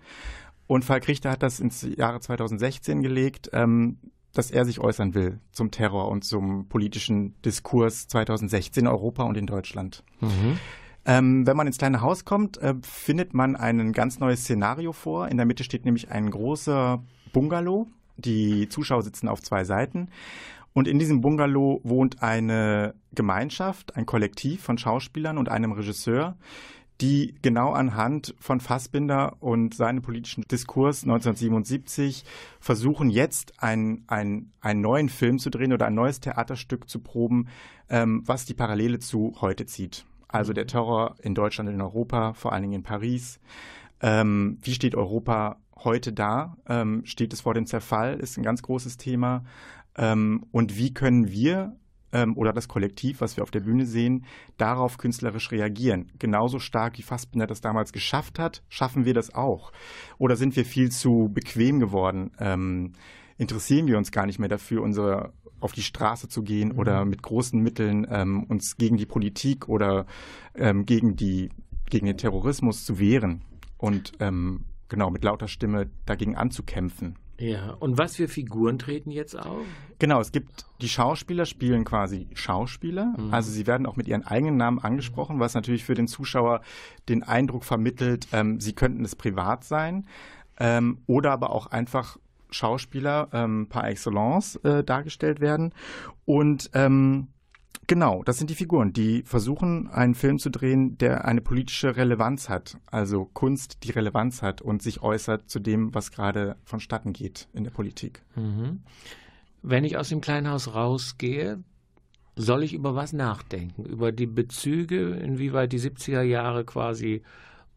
Und 0.68 0.86
Falk 0.86 1.08
Richter 1.08 1.32
hat 1.32 1.44
das 1.44 1.60
ins 1.60 1.88
Jahre 1.96 2.20
2016 2.20 3.02
gelegt, 3.02 3.50
ähm, 3.54 4.00
dass 4.34 4.52
er 4.52 4.66
sich 4.66 4.80
äußern 4.80 5.14
will 5.14 5.40
zum 5.52 5.72
Terror 5.72 6.10
und 6.10 6.24
zum 6.24 6.68
politischen 6.68 7.40
Diskurs 7.44 8.08
2016 8.08 8.84
in 8.84 8.88
Europa 8.88 9.24
und 9.24 9.38
in 9.38 9.48
Deutschland. 9.48 10.04
Ähm, 11.06 11.46
wenn 11.46 11.56
man 11.56 11.68
ins 11.68 11.78
kleine 11.78 12.02
Haus 12.02 12.26
kommt, 12.26 12.58
äh, 12.58 12.74
findet 12.82 13.34
man 13.34 13.56
ein 13.56 13.94
ganz 13.94 14.20
neues 14.20 14.42
Szenario 14.42 14.92
vor. 14.92 15.28
In 15.30 15.38
der 15.38 15.46
Mitte 15.46 15.64
steht 15.64 15.86
nämlich 15.86 16.12
ein 16.12 16.30
großer 16.32 17.04
Bungalow. 17.32 17.88
Die 18.18 18.68
Zuschauer 18.70 19.04
sitzen 19.04 19.28
auf 19.28 19.42
zwei 19.42 19.64
Seiten. 19.64 20.10
Und 20.74 20.88
in 20.88 21.00
diesem 21.00 21.22
Bungalow 21.22 21.80
wohnt 21.84 22.22
eine 22.22 22.96
Gemeinschaft, 23.14 23.96
ein 23.96 24.06
Kollektiv 24.06 24.62
von 24.62 24.78
Schauspielern 24.78 25.38
und 25.38 25.48
einem 25.48 25.72
Regisseur, 25.72 26.36
die 27.02 27.36
genau 27.42 27.72
anhand 27.74 28.36
von 28.40 28.60
Fassbinder 28.60 29.36
und 29.42 29.74
seinem 29.74 30.02
politischen 30.02 30.44
Diskurs 30.44 31.04
1977 31.04 32.24
versuchen 32.60 33.10
jetzt 33.10 33.54
ein, 33.62 34.04
ein, 34.08 34.52
einen 34.62 34.82
neuen 34.82 35.10
Film 35.10 35.40
zu 35.40 35.50
drehen 35.50 35.74
oder 35.74 35.88
ein 35.88 35.96
neues 35.96 36.22
Theaterstück 36.22 36.90
zu 36.90 37.00
proben, 37.00 37.48
ähm, 37.90 38.24
was 38.26 38.46
die 38.46 38.54
Parallele 38.54 39.00
zu 39.00 39.36
heute 39.42 39.66
zieht. 39.66 40.06
Also 40.28 40.54
der 40.54 40.68
Terror 40.68 41.16
in 41.22 41.36
Deutschland 41.36 41.70
und 41.70 41.76
in 41.76 41.82
Europa, 41.82 42.34
vor 42.34 42.54
allen 42.54 42.64
Dingen 42.64 42.74
in 42.76 42.84
Paris. 42.84 43.40
Ähm, 44.02 44.58
wie 44.62 44.74
steht 44.74 44.96
Europa 44.96 45.58
heute 45.78 46.14
da? 46.14 46.58
Ähm, 46.68 47.06
steht 47.06 47.34
es 47.34 47.42
vor 47.42 47.54
dem 47.54 47.66
Zerfall? 47.66 48.20
Ist 48.20 48.38
ein 48.38 48.44
ganz 48.44 48.62
großes 48.62 48.98
Thema. 48.98 49.44
Ähm, 49.98 50.46
und 50.52 50.78
wie 50.78 50.94
können 50.94 51.32
wir 51.32 51.76
ähm, 52.16 52.38
oder 52.38 52.54
das 52.54 52.68
Kollektiv, 52.70 53.20
was 53.20 53.36
wir 53.36 53.44
auf 53.44 53.52
der 53.52 53.60
Bühne 53.60 53.86
sehen, 53.86 54.26
darauf 54.58 54.98
künstlerisch 54.98 55.52
reagieren? 55.52 56.12
Genauso 56.18 56.60
stark 56.60 56.98
wie 56.98 57.04
Fassbinder 57.04 57.46
das 57.46 57.60
damals 57.60 57.92
geschafft 57.92 58.40
hat, 58.40 58.64
schaffen 58.70 59.04
wir 59.06 59.14
das 59.14 59.36
auch? 59.36 59.72
Oder 60.18 60.38
sind 60.38 60.56
wir 60.56 60.66
viel 60.66 60.90
zu 60.90 61.30
bequem 61.34 61.80
geworden? 61.80 62.32
Ähm, 62.40 62.94
interessieren 63.38 63.88
wir 63.88 63.98
uns 63.98 64.12
gar 64.12 64.26
nicht 64.26 64.40
mehr 64.40 64.50
dafür, 64.50 64.82
unsere 64.82 65.34
auf 65.60 65.74
die 65.74 65.82
Straße 65.82 66.28
zu 66.28 66.44
gehen 66.44 66.72
oder 66.72 67.06
mit 67.06 67.22
großen 67.22 67.60
Mitteln 67.60 68.06
ähm, 68.10 68.44
uns 68.44 68.78
gegen 68.78 68.98
die 68.98 69.06
Politik 69.06 69.68
oder 69.68 70.06
ähm, 70.54 70.86
gegen 70.86 71.16
die 71.16 71.50
gegen 71.90 72.06
den 72.06 72.18
Terrorismus 72.18 72.84
zu 72.84 73.00
wehren 73.00 73.42
und 73.78 74.14
ähm, 74.20 74.66
genau 74.90 75.10
mit 75.10 75.24
lauter 75.24 75.48
Stimme 75.48 75.90
dagegen 76.06 76.36
anzukämpfen. 76.36 77.16
Ja, 77.38 77.72
und 77.80 77.98
was 77.98 78.16
für 78.16 78.28
Figuren 78.28 78.80
treten 78.80 79.12
jetzt 79.12 79.38
auf? 79.38 79.66
Genau, 80.00 80.22
es 80.22 80.32
gibt 80.32 80.66
die 80.82 80.88
Schauspieler 80.88 81.46
spielen 81.46 81.84
quasi 81.84 82.28
Schauspieler, 82.34 83.14
also 83.32 83.52
sie 83.52 83.68
werden 83.68 83.88
auch 83.88 83.98
mit 83.98 84.08
ihren 84.08 84.24
eigenen 84.26 84.58
Namen 84.58 84.80
angesprochen, 84.80 85.40
was 85.40 85.54
natürlich 85.54 85.84
für 85.84 85.96
den 85.96 86.08
Zuschauer 86.08 86.62
den 87.10 87.24
Eindruck 87.24 87.66
vermittelt, 87.66 88.28
ähm, 88.32 88.60
sie 88.60 88.74
könnten 88.74 89.04
es 89.04 89.16
privat 89.16 89.64
sein 89.64 90.06
ähm, 90.60 91.00
oder 91.08 91.32
aber 91.32 91.50
auch 91.50 91.68
einfach 91.68 92.18
Schauspieler 92.52 93.28
ähm, 93.34 93.68
par 93.68 93.88
excellence 93.88 94.56
äh, 94.58 94.84
dargestellt 94.84 95.42
werden. 95.42 95.74
Und 96.26 96.70
ähm, 96.74 97.28
Genau, 97.88 98.24
das 98.24 98.38
sind 98.38 98.50
die 98.50 98.56
Figuren, 98.56 98.94
die 98.94 99.24
versuchen, 99.24 99.88
einen 99.90 100.16
Film 100.16 100.40
zu 100.40 100.50
drehen, 100.50 100.98
der 100.98 101.26
eine 101.26 101.42
politische 101.42 101.96
Relevanz 101.96 102.50
hat, 102.50 102.78
also 102.90 103.26
Kunst, 103.26 103.84
die 103.84 103.92
Relevanz 103.92 104.42
hat 104.42 104.62
und 104.62 104.82
sich 104.82 105.02
äußert 105.02 105.50
zu 105.50 105.60
dem, 105.60 105.94
was 105.94 106.12
gerade 106.12 106.56
vonstatten 106.64 107.14
geht 107.14 107.48
in 107.54 107.64
der 107.64 107.72
Politik. 107.72 108.24
Mhm. 108.36 108.82
Wenn 109.62 109.84
ich 109.84 109.98
aus 109.98 110.10
dem 110.10 110.22
kleinen 110.22 110.50
Haus 110.50 110.74
rausgehe, 110.74 111.64
soll 112.36 112.64
ich 112.64 112.74
über 112.74 112.96
was 112.96 113.14
nachdenken? 113.14 113.86
Über 113.86 114.12
die 114.12 114.28
Bezüge, 114.28 115.12
inwieweit 115.12 115.72
die 115.72 115.80
70er 115.80 116.22
Jahre 116.22 116.66
quasi 116.66 117.24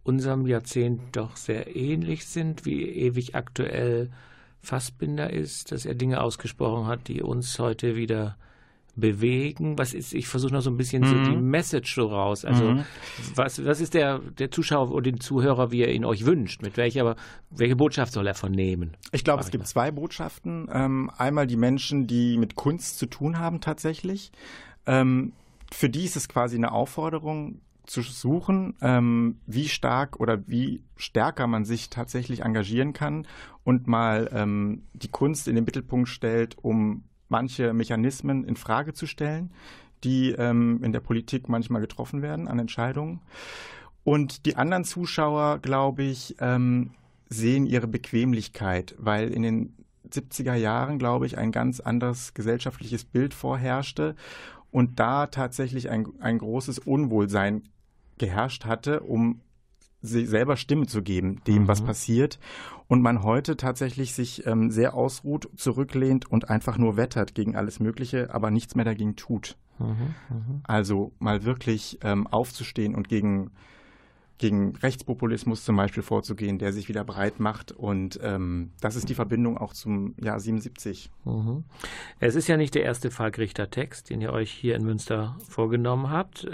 unserem 0.02 0.46
Jahrzehnt 0.46 1.16
doch 1.16 1.36
sehr 1.36 1.76
ähnlich 1.76 2.26
sind, 2.26 2.64
wie 2.64 2.82
ewig 2.82 3.34
aktuell 3.34 4.10
Fassbinder 4.60 5.30
ist, 5.32 5.70
dass 5.70 5.86
er 5.86 5.94
Dinge 5.94 6.20
ausgesprochen 6.20 6.86
hat, 6.86 7.08
die 7.08 7.22
uns 7.22 7.58
heute 7.58 7.94
wieder 7.94 8.36
bewegen. 9.00 9.78
Was 9.78 9.94
ist, 9.94 10.14
ich 10.14 10.28
versuche 10.28 10.52
noch 10.52 10.60
so 10.60 10.70
ein 10.70 10.76
bisschen 10.76 11.04
so 11.04 11.14
die 11.14 11.36
Message 11.36 11.94
so 11.94 12.06
raus. 12.06 12.44
Also 12.44 12.82
was, 13.34 13.64
was 13.64 13.80
ist 13.80 13.94
der, 13.94 14.18
der 14.18 14.50
Zuschauer 14.50 14.90
oder 14.90 15.02
den 15.02 15.20
Zuhörer, 15.20 15.70
wie 15.70 15.82
er 15.82 15.92
ihn 15.92 16.04
euch 16.04 16.26
wünscht? 16.26 16.62
Mit 16.62 16.76
welcher, 16.76 17.16
welche 17.50 17.76
Botschaft 17.76 18.12
soll 18.12 18.26
er 18.26 18.34
vernehmen? 18.34 18.96
Ich 19.12 19.24
glaube, 19.24 19.42
es 19.42 19.50
gibt 19.50 19.64
mal. 19.64 19.68
zwei 19.68 19.90
Botschaften. 19.90 20.68
Ähm, 20.72 21.10
einmal 21.16 21.46
die 21.46 21.56
Menschen, 21.56 22.06
die 22.06 22.36
mit 22.38 22.54
Kunst 22.54 22.98
zu 22.98 23.06
tun 23.06 23.38
haben 23.38 23.60
tatsächlich. 23.60 24.32
Ähm, 24.86 25.32
für 25.72 25.88
die 25.88 26.04
ist 26.04 26.16
es 26.16 26.28
quasi 26.28 26.56
eine 26.56 26.72
Aufforderung 26.72 27.60
zu 27.88 28.02
suchen, 28.02 28.74
ähm, 28.82 29.40
wie 29.46 29.68
stark 29.68 30.20
oder 30.20 30.46
wie 30.46 30.82
stärker 30.96 31.46
man 31.46 31.64
sich 31.64 31.88
tatsächlich 31.88 32.42
engagieren 32.42 32.92
kann 32.92 33.26
und 33.64 33.86
mal 33.86 34.28
ähm, 34.32 34.82
die 34.92 35.08
Kunst 35.08 35.48
in 35.48 35.54
den 35.54 35.64
Mittelpunkt 35.64 36.08
stellt, 36.08 36.56
um 36.58 37.04
manche 37.28 37.72
Mechanismen 37.72 38.44
in 38.44 38.56
Frage 38.56 38.94
zu 38.94 39.06
stellen, 39.06 39.50
die 40.04 40.30
ähm, 40.30 40.80
in 40.82 40.92
der 40.92 41.00
Politik 41.00 41.48
manchmal 41.48 41.80
getroffen 41.80 42.22
werden 42.22 42.48
an 42.48 42.58
Entscheidungen. 42.58 43.20
Und 44.04 44.46
die 44.46 44.56
anderen 44.56 44.84
Zuschauer, 44.84 45.58
glaube 45.58 46.02
ich, 46.04 46.36
ähm, 46.40 46.92
sehen 47.28 47.66
ihre 47.66 47.88
Bequemlichkeit, 47.88 48.94
weil 48.98 49.28
in 49.28 49.42
den 49.42 49.74
70er 50.10 50.54
Jahren, 50.54 50.98
glaube 50.98 51.26
ich, 51.26 51.36
ein 51.36 51.52
ganz 51.52 51.80
anderes 51.80 52.32
gesellschaftliches 52.32 53.04
Bild 53.04 53.34
vorherrschte 53.34 54.14
und 54.70 54.98
da 54.98 55.26
tatsächlich 55.26 55.90
ein, 55.90 56.06
ein 56.20 56.38
großes 56.38 56.78
Unwohlsein 56.78 57.64
geherrscht 58.16 58.64
hatte, 58.64 59.00
um 59.00 59.40
selber 60.00 60.56
Stimme 60.56 60.86
zu 60.86 61.02
geben, 61.02 61.40
dem, 61.46 61.62
mhm. 61.62 61.68
was 61.68 61.82
passiert. 61.82 62.38
Und 62.86 63.02
man 63.02 63.22
heute 63.22 63.56
tatsächlich 63.56 64.14
sich 64.14 64.46
ähm, 64.46 64.70
sehr 64.70 64.94
ausruht, 64.94 65.50
zurücklehnt 65.56 66.30
und 66.30 66.48
einfach 66.48 66.78
nur 66.78 66.96
wettert 66.96 67.34
gegen 67.34 67.56
alles 67.56 67.80
Mögliche, 67.80 68.32
aber 68.32 68.50
nichts 68.50 68.74
mehr 68.74 68.84
dagegen 68.84 69.16
tut. 69.16 69.56
Mhm, 69.78 70.14
mh. 70.30 70.60
Also 70.64 71.12
mal 71.18 71.44
wirklich 71.44 71.98
ähm, 72.02 72.26
aufzustehen 72.26 72.94
und 72.94 73.08
gegen, 73.08 73.50
gegen 74.38 74.74
Rechtspopulismus 74.76 75.64
zum 75.64 75.76
Beispiel 75.76 76.02
vorzugehen, 76.02 76.58
der 76.58 76.72
sich 76.72 76.88
wieder 76.88 77.04
breit 77.04 77.40
macht. 77.40 77.72
Und 77.72 78.18
ähm, 78.22 78.70
das 78.80 78.96
ist 78.96 79.08
die 79.08 79.14
Verbindung 79.14 79.58
auch 79.58 79.74
zum 79.74 80.14
Jahr 80.18 80.40
77. 80.40 81.10
Mhm. 81.24 81.64
Es 82.20 82.36
ist 82.36 82.48
ja 82.48 82.56
nicht 82.56 82.74
der 82.74 82.84
erste 82.84 83.10
Fall-Richter-Text, 83.10 84.10
den 84.10 84.20
ihr 84.20 84.32
euch 84.32 84.50
hier 84.50 84.76
in 84.76 84.84
Münster 84.84 85.36
vorgenommen 85.48 86.10
habt. 86.10 86.46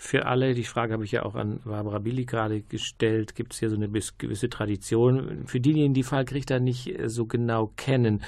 Ähm, 0.00 0.06
für 0.10 0.26
alle, 0.26 0.54
die 0.54 0.64
Frage 0.64 0.94
habe 0.94 1.04
ich 1.04 1.12
ja 1.12 1.24
auch 1.24 1.34
an 1.34 1.60
Barbara 1.64 1.98
Billy 1.98 2.24
gerade 2.24 2.62
gestellt, 2.62 3.34
gibt 3.34 3.52
es 3.52 3.58
hier 3.60 3.70
so 3.70 3.76
eine 3.76 3.88
gewisse 3.88 4.48
Tradition. 4.48 5.46
Für 5.46 5.60
diejenigen, 5.60 5.94
die 5.94 6.02
Falkrichter 6.02 6.58
nicht 6.58 6.98
äh, 6.98 7.08
so 7.08 7.26
genau 7.26 7.70
kennen, 7.76 8.22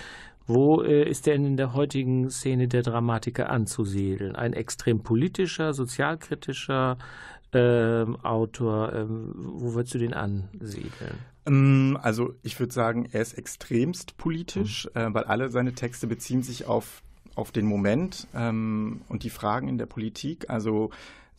wo 0.46 0.82
äh, 0.82 1.08
ist 1.08 1.26
er 1.28 1.34
in 1.34 1.56
der 1.56 1.72
heutigen 1.72 2.30
Szene 2.30 2.68
der 2.68 2.82
Dramatiker 2.82 3.48
anzusiedeln? 3.48 4.36
Ein 4.36 4.52
extrem 4.52 5.02
politischer, 5.02 5.72
sozialkritischer 5.72 6.98
äh, 7.52 8.04
Autor, 8.22 8.92
äh, 8.92 9.06
wo 9.08 9.74
würdest 9.74 9.94
du 9.94 9.98
den 9.98 10.14
ansiedeln? 10.14 11.18
Ähm, 11.46 11.98
also 12.00 12.34
ich 12.42 12.58
würde 12.58 12.72
sagen, 12.72 13.08
er 13.12 13.22
ist 13.22 13.34
extremst 13.34 14.16
politisch, 14.16 14.88
mhm. 14.94 15.00
äh, 15.00 15.14
weil 15.14 15.24
alle 15.24 15.50
seine 15.50 15.74
Texte 15.74 16.06
beziehen 16.06 16.42
sich 16.42 16.66
auf, 16.66 17.02
auf 17.34 17.52
den 17.52 17.66
Moment 17.66 18.26
ähm, 18.34 19.02
und 19.08 19.22
die 19.22 19.30
Fragen 19.30 19.68
in 19.68 19.78
der 19.78 19.86
Politik. 19.86 20.50
Also 20.50 20.90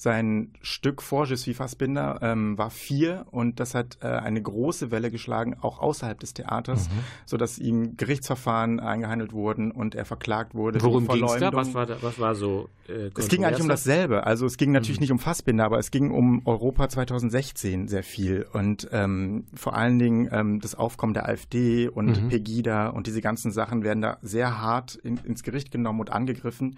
sein 0.03 0.51
Stück 0.61 1.01
vor 1.01 1.25
Je 1.25 1.37
suis 1.37 1.55
Fassbinder 1.55 2.19
ähm, 2.21 2.57
war 2.57 2.69
vier 2.69 3.25
und 3.31 3.61
das 3.61 3.73
hat 3.73 3.99
äh, 4.01 4.07
eine 4.07 4.41
große 4.41 4.91
Welle 4.91 5.09
geschlagen, 5.09 5.55
auch 5.61 5.79
außerhalb 5.79 6.19
des 6.19 6.33
Theaters, 6.33 6.89
mhm. 6.89 6.99
sodass 7.25 7.57
ihm 7.57 7.95
Gerichtsverfahren 7.95 8.81
eingehandelt 8.81 9.31
wurden 9.31 9.71
und 9.71 9.95
er 9.95 10.03
verklagt 10.03 10.55
wurde. 10.55 10.81
Worum 10.81 11.07
ging 11.07 11.23
es 11.23 11.37
da? 11.37 11.53
Was 11.53 11.73
war, 11.73 11.85
da? 11.85 11.97
was 12.01 12.19
war 12.19 12.35
so 12.35 12.67
äh, 12.89 13.11
Es 13.17 13.29
ging 13.29 13.45
eigentlich 13.45 13.61
um 13.61 13.69
dasselbe. 13.69 14.25
Also 14.25 14.45
es 14.45 14.57
ging 14.57 14.73
natürlich 14.73 14.99
mhm. 14.99 15.03
nicht 15.03 15.11
um 15.13 15.19
Fassbinder, 15.19 15.63
aber 15.63 15.79
es 15.79 15.89
ging 15.89 16.11
um 16.11 16.41
Europa 16.45 16.89
2016 16.89 17.87
sehr 17.87 18.03
viel 18.03 18.45
und 18.51 18.89
ähm, 18.91 19.45
vor 19.53 19.73
allen 19.73 19.99
Dingen 19.99 20.27
ähm, 20.33 20.59
das 20.59 20.75
Aufkommen 20.75 21.13
der 21.13 21.29
AfD 21.29 21.87
und 21.87 22.23
mhm. 22.23 22.27
Pegida 22.27 22.89
und 22.89 23.07
diese 23.07 23.21
ganzen 23.21 23.53
Sachen 23.53 23.83
werden 23.83 24.01
da 24.01 24.17
sehr 24.21 24.59
hart 24.59 24.95
in, 24.95 25.17
ins 25.23 25.43
Gericht 25.43 25.71
genommen 25.71 26.01
und 26.01 26.11
angegriffen. 26.11 26.75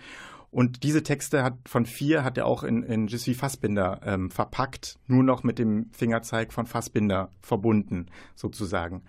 Und 0.52 0.84
diese 0.84 1.04
Texte 1.04 1.44
hat 1.44 1.56
von 1.66 1.86
vier 1.86 2.24
hat 2.24 2.38
er 2.38 2.46
auch 2.46 2.64
in, 2.64 2.84
in 2.84 3.08
Je 3.08 3.18
suis 3.18 3.38
Fassbinder 3.38 4.00
ähm, 4.06 4.32
verpackt, 4.32 5.00
nur 5.08 5.24
noch 5.24 5.44
mit 5.44 5.60
dem 5.60 5.90
Fingerzeig 5.92 6.54
von 6.54 6.66
Fassbinder 6.66 7.30
verbunden, 7.42 8.08
sozusagen. 8.36 9.04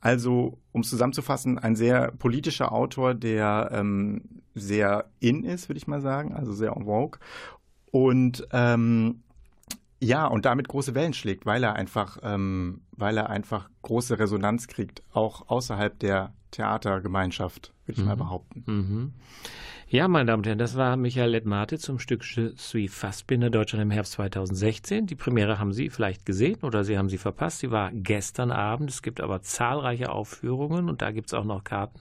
Also, 0.00 0.58
um 0.72 0.82
es 0.82 0.90
zusammenzufassen, 0.90 1.58
ein 1.58 1.76
sehr 1.76 2.12
politischer 2.12 2.72
Autor, 2.72 3.14
der 3.14 3.70
ähm, 3.72 4.42
sehr 4.54 5.06
in 5.18 5.44
ist, 5.44 5.68
würde 5.68 5.78
ich 5.78 5.86
mal 5.86 6.00
sagen, 6.00 6.34
also 6.34 6.52
sehr 6.52 6.76
en 6.76 6.84
vogue. 6.84 7.18
Und 7.90 8.46
ähm, 8.52 9.22
ja, 10.00 10.26
und 10.26 10.44
damit 10.44 10.68
große 10.68 10.94
Wellen 10.94 11.14
schlägt, 11.14 11.46
weil 11.46 11.64
er 11.64 11.74
einfach, 11.74 12.18
ähm, 12.22 12.82
weil 12.92 13.16
er 13.16 13.30
einfach 13.30 13.70
große 13.82 14.18
Resonanz 14.18 14.66
kriegt, 14.66 15.02
auch 15.12 15.48
außerhalb 15.48 15.98
der 15.98 16.34
Theatergemeinschaft, 16.50 17.72
würde 17.86 17.98
ich 17.98 17.98
mhm. 17.98 18.06
mal 18.06 18.16
behaupten. 18.16 18.64
Mhm. 18.66 19.12
Ja, 19.94 20.08
meine 20.08 20.26
Damen 20.26 20.40
und 20.40 20.46
Herren, 20.46 20.58
das 20.58 20.76
war 20.76 20.96
Michael 20.96 21.30
Lettmate 21.30 21.78
zum 21.78 21.98
Stück 21.98 22.24
Je 22.24 22.52
suis 22.56 22.92
Fassbinder 22.92 23.50
Deutschland 23.50 23.82
im 23.82 23.90
Herbst 23.90 24.12
2016. 24.12 25.06
Die 25.06 25.14
Premiere 25.14 25.58
haben 25.58 25.72
Sie 25.72 25.90
vielleicht 25.90 26.26
gesehen 26.26 26.58
oder 26.62 26.84
Sie 26.84 26.96
haben 26.96 27.08
sie 27.08 27.18
verpasst. 27.18 27.58
Sie 27.58 27.70
war 27.70 27.92
gestern 27.92 28.50
Abend. 28.50 28.90
Es 28.90 29.02
gibt 29.02 29.20
aber 29.20 29.42
zahlreiche 29.42 30.10
Aufführungen 30.10 30.88
und 30.88 31.02
da 31.02 31.10
gibt 31.12 31.28
es 31.28 31.34
auch 31.34 31.44
noch 31.44 31.64
Karten, 31.64 32.00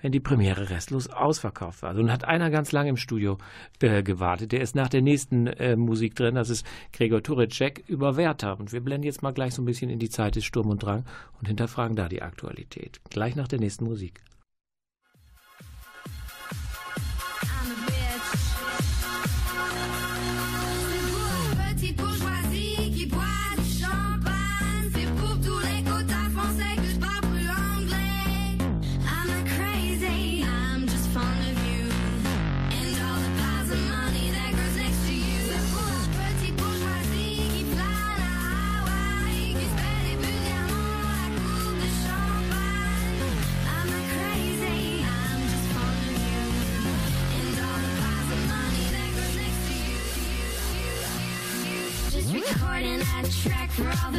wenn 0.00 0.12
die 0.12 0.18
Premiere 0.18 0.70
restlos 0.70 1.08
ausverkauft 1.08 1.82
war. 1.82 1.90
Also 1.90 2.00
nun 2.00 2.10
hat 2.10 2.24
einer 2.24 2.50
ganz 2.50 2.72
lange 2.72 2.88
im 2.88 2.96
Studio 2.96 3.36
äh, 3.80 4.02
gewartet. 4.02 4.52
Der 4.52 4.62
ist 4.62 4.74
nach 4.74 4.88
der 4.88 5.02
nächsten 5.02 5.46
äh, 5.46 5.76
Musik 5.76 6.16
drin. 6.16 6.34
Das 6.34 6.48
ist 6.48 6.66
Gregor 6.92 7.22
Turecek 7.22 7.84
über 7.86 8.16
Werther. 8.16 8.58
Und 8.58 8.72
wir 8.72 8.80
blenden 8.80 9.04
jetzt 9.04 9.22
mal 9.22 9.32
gleich 9.32 9.54
so 9.54 9.62
ein 9.62 9.66
bisschen 9.66 9.90
in 9.90 9.98
die 9.98 10.10
Zeit 10.10 10.36
des 10.36 10.44
Sturm 10.44 10.70
und 10.70 10.82
Drang 10.82 11.04
und 11.38 11.48
hinterfragen 11.48 11.96
da 11.96 12.08
die 12.08 12.22
Aktualität. 12.22 13.00
Gleich 13.10 13.36
nach 13.36 13.46
der 13.46 13.60
nächsten 13.60 13.84
Musik. 13.84 14.22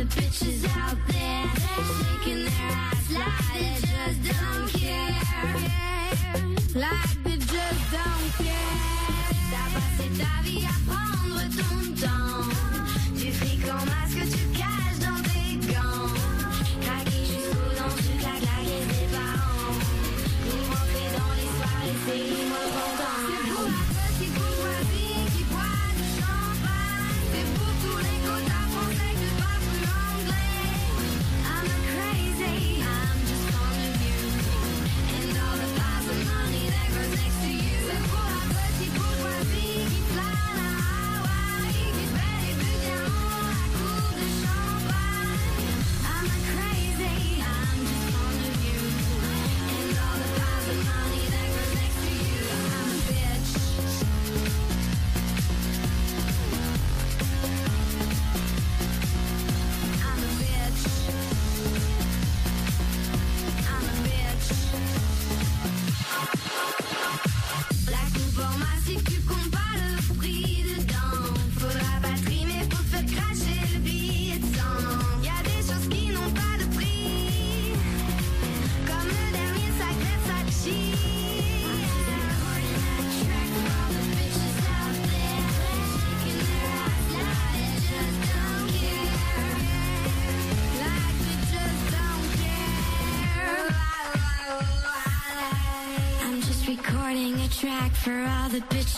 The 0.01 0.21
bitches 0.21 0.65
out 0.77 0.97
there 1.09 1.20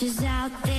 She's 0.04 0.22
out 0.26 0.52
there. 0.64 0.73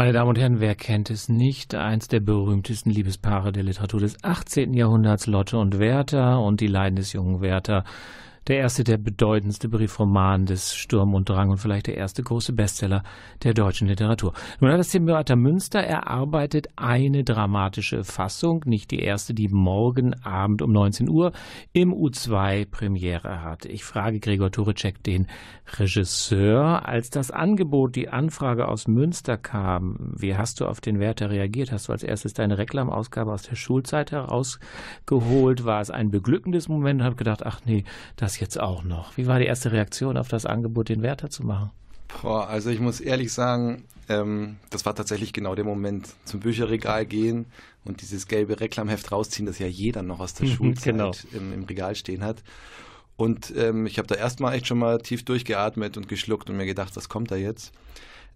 Meine 0.00 0.14
Damen 0.14 0.30
und 0.30 0.38
Herren, 0.38 0.60
wer 0.60 0.74
kennt 0.74 1.10
es 1.10 1.28
nicht? 1.28 1.74
Eins 1.74 2.08
der 2.08 2.20
berühmtesten 2.20 2.88
Liebespaare 2.88 3.52
der 3.52 3.64
Literatur 3.64 4.00
des 4.00 4.16
18. 4.24 4.72
Jahrhunderts, 4.72 5.26
Lotte 5.26 5.58
und 5.58 5.78
Werther 5.78 6.40
und 6.40 6.62
die 6.62 6.68
Leiden 6.68 6.96
des 6.96 7.12
jungen 7.12 7.42
Werther. 7.42 7.84
Der 8.46 8.56
erste, 8.58 8.84
der 8.84 8.96
bedeutendste 8.96 9.68
Briefroman 9.68 10.46
des 10.46 10.74
Sturm 10.74 11.14
und 11.14 11.28
Drang 11.28 11.50
und 11.50 11.58
vielleicht 11.58 11.86
der 11.86 11.96
erste 11.96 12.22
große 12.22 12.52
Bestseller 12.52 13.02
der 13.42 13.54
deutschen 13.54 13.86
Literatur. 13.86 14.32
Nun 14.60 14.70
hat 14.70 14.78
das 14.78 14.88
Theater 14.88 15.36
Münster 15.36 15.80
erarbeitet 15.80 16.68
eine 16.76 17.22
dramatische 17.22 18.02
Fassung, 18.02 18.62
nicht 18.66 18.90
die 18.90 19.00
erste, 19.00 19.34
die 19.34 19.48
morgen 19.48 20.14
Abend 20.24 20.62
um 20.62 20.72
19 20.72 21.08
Uhr 21.08 21.32
im 21.72 21.92
U2 21.92 22.68
Premiere 22.70 23.42
hat. 23.42 23.66
Ich 23.66 23.84
frage 23.84 24.20
Gregor 24.20 24.50
Turecek, 24.50 25.02
den 25.04 25.26
Regisseur, 25.78 26.88
als 26.88 27.10
das 27.10 27.30
Angebot, 27.30 27.94
die 27.94 28.08
Anfrage 28.08 28.68
aus 28.68 28.88
Münster 28.88 29.36
kam, 29.36 30.14
wie 30.16 30.36
hast 30.36 30.60
du 30.60 30.66
auf 30.66 30.80
den 30.80 30.98
Werther 30.98 31.30
reagiert? 31.30 31.72
Hast 31.72 31.88
du 31.88 31.92
als 31.92 32.02
erstes 32.02 32.32
deine 32.32 32.58
Reklamausgabe 32.58 33.32
aus 33.32 33.42
der 33.42 33.56
Schulzeit 33.56 34.12
herausgeholt? 34.12 35.64
War 35.64 35.80
es 35.80 35.90
ein 35.90 36.10
beglückendes 36.10 36.68
Moment? 36.68 37.00
Und 37.00 37.06
habe 37.06 37.16
gedacht, 37.16 37.44
ach 37.44 37.60
nee, 37.64 37.84
das 38.16 38.29
jetzt 38.38 38.60
auch 38.60 38.84
noch. 38.84 39.16
Wie 39.16 39.26
war 39.26 39.38
die 39.38 39.46
erste 39.46 39.72
Reaktion 39.72 40.16
auf 40.16 40.28
das 40.28 40.46
Angebot, 40.46 40.88
den 40.88 41.02
Werther 41.02 41.30
zu 41.30 41.44
machen? 41.44 41.70
Boah, 42.22 42.48
also 42.48 42.70
ich 42.70 42.80
muss 42.80 43.00
ehrlich 43.00 43.32
sagen, 43.32 43.84
ähm, 44.08 44.56
das 44.70 44.84
war 44.84 44.94
tatsächlich 44.94 45.32
genau 45.32 45.54
der 45.54 45.64
Moment, 45.64 46.08
zum 46.24 46.40
Bücherregal 46.40 47.06
gehen 47.06 47.46
und 47.84 48.02
dieses 48.02 48.26
gelbe 48.26 48.60
Reklamheft 48.60 49.10
rausziehen, 49.12 49.46
das 49.46 49.58
ja 49.58 49.66
jeder 49.66 50.02
noch 50.02 50.20
aus 50.20 50.34
der 50.34 50.46
Mhm, 50.46 50.50
Schulzeit 50.54 50.92
genau. 50.92 51.12
im, 51.32 51.52
im 51.52 51.64
Regal 51.64 51.94
stehen 51.94 52.22
hat. 52.24 52.42
Und 53.16 53.52
ähm, 53.56 53.86
ich 53.86 53.98
habe 53.98 54.08
da 54.08 54.14
erstmal 54.14 54.54
echt 54.54 54.66
schon 54.66 54.78
mal 54.78 54.98
tief 54.98 55.24
durchgeatmet 55.24 55.96
und 55.96 56.08
geschluckt 56.08 56.48
und 56.50 56.56
mir 56.56 56.66
gedacht, 56.66 56.96
was 56.96 57.08
kommt 57.08 57.30
da 57.30 57.36
jetzt? 57.36 57.72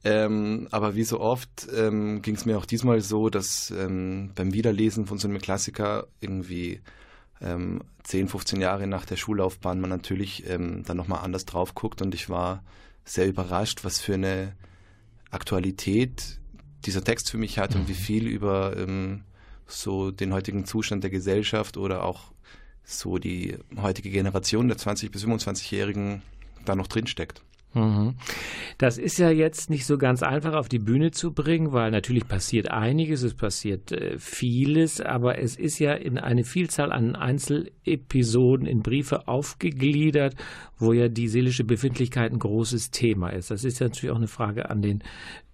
Ähm, 0.04 0.68
aber 0.70 0.94
wie 0.94 1.04
so 1.04 1.18
oft 1.18 1.66
ähm, 1.74 2.20
ging 2.20 2.34
es 2.34 2.44
mir 2.44 2.58
auch 2.58 2.66
diesmal 2.66 3.00
so, 3.00 3.30
dass 3.30 3.70
ähm, 3.70 4.32
beim 4.34 4.52
Wiederlesen 4.52 5.06
von 5.06 5.16
so 5.18 5.26
einem 5.26 5.38
Klassiker 5.40 6.06
irgendwie 6.20 6.80
ähm, 7.40 7.82
10, 8.04 8.28
15 8.28 8.60
Jahre 8.60 8.86
nach 8.86 9.06
der 9.06 9.16
Schullaufbahn 9.16 9.80
man 9.80 9.90
natürlich 9.90 10.48
ähm, 10.48 10.84
dann 10.84 10.96
nochmal 10.96 11.24
anders 11.24 11.44
drauf 11.44 11.74
guckt 11.74 12.02
und 12.02 12.14
ich 12.14 12.28
war 12.28 12.62
sehr 13.04 13.26
überrascht, 13.26 13.84
was 13.84 14.00
für 14.00 14.14
eine 14.14 14.54
Aktualität 15.30 16.40
dieser 16.84 17.04
Text 17.04 17.30
für 17.30 17.38
mich 17.38 17.58
hat 17.58 17.74
und 17.74 17.88
wie 17.88 17.94
viel 17.94 18.26
über 18.26 18.76
ähm, 18.76 19.24
so 19.66 20.10
den 20.10 20.32
heutigen 20.32 20.66
Zustand 20.66 21.02
der 21.02 21.10
Gesellschaft 21.10 21.76
oder 21.76 22.04
auch 22.04 22.32
so 22.84 23.18
die 23.18 23.56
heutige 23.80 24.10
Generation 24.10 24.68
der 24.68 24.76
20- 24.76 25.10
bis 25.10 25.24
25-Jährigen 25.24 26.22
da 26.64 26.76
noch 26.76 26.86
drin 26.86 27.06
steckt. 27.06 27.40
Mhm. 27.40 27.53
Das 28.78 28.98
ist 28.98 29.18
ja 29.18 29.30
jetzt 29.30 29.70
nicht 29.70 29.84
so 29.86 29.98
ganz 29.98 30.22
einfach 30.22 30.54
auf 30.54 30.68
die 30.68 30.78
Bühne 30.78 31.10
zu 31.10 31.32
bringen, 31.32 31.72
weil 31.72 31.90
natürlich 31.90 32.26
passiert 32.28 32.70
einiges, 32.70 33.22
es 33.22 33.34
passiert 33.34 33.92
äh, 33.92 34.18
vieles, 34.18 35.00
aber 35.00 35.38
es 35.38 35.56
ist 35.56 35.78
ja 35.78 35.92
in 35.92 36.18
eine 36.18 36.44
Vielzahl 36.44 36.92
an 36.92 37.16
Einzelepisoden 37.16 38.66
in 38.66 38.82
Briefe 38.82 39.26
aufgegliedert, 39.26 40.36
wo 40.78 40.92
ja 40.92 41.08
die 41.08 41.28
seelische 41.28 41.64
Befindlichkeit 41.64 42.32
ein 42.32 42.38
großes 42.38 42.90
Thema 42.90 43.30
ist. 43.30 43.50
Das 43.50 43.64
ist 43.64 43.80
ja 43.80 43.86
natürlich 43.86 44.12
auch 44.12 44.18
eine 44.18 44.28
Frage 44.28 44.70
an 44.70 44.80
den 44.80 45.02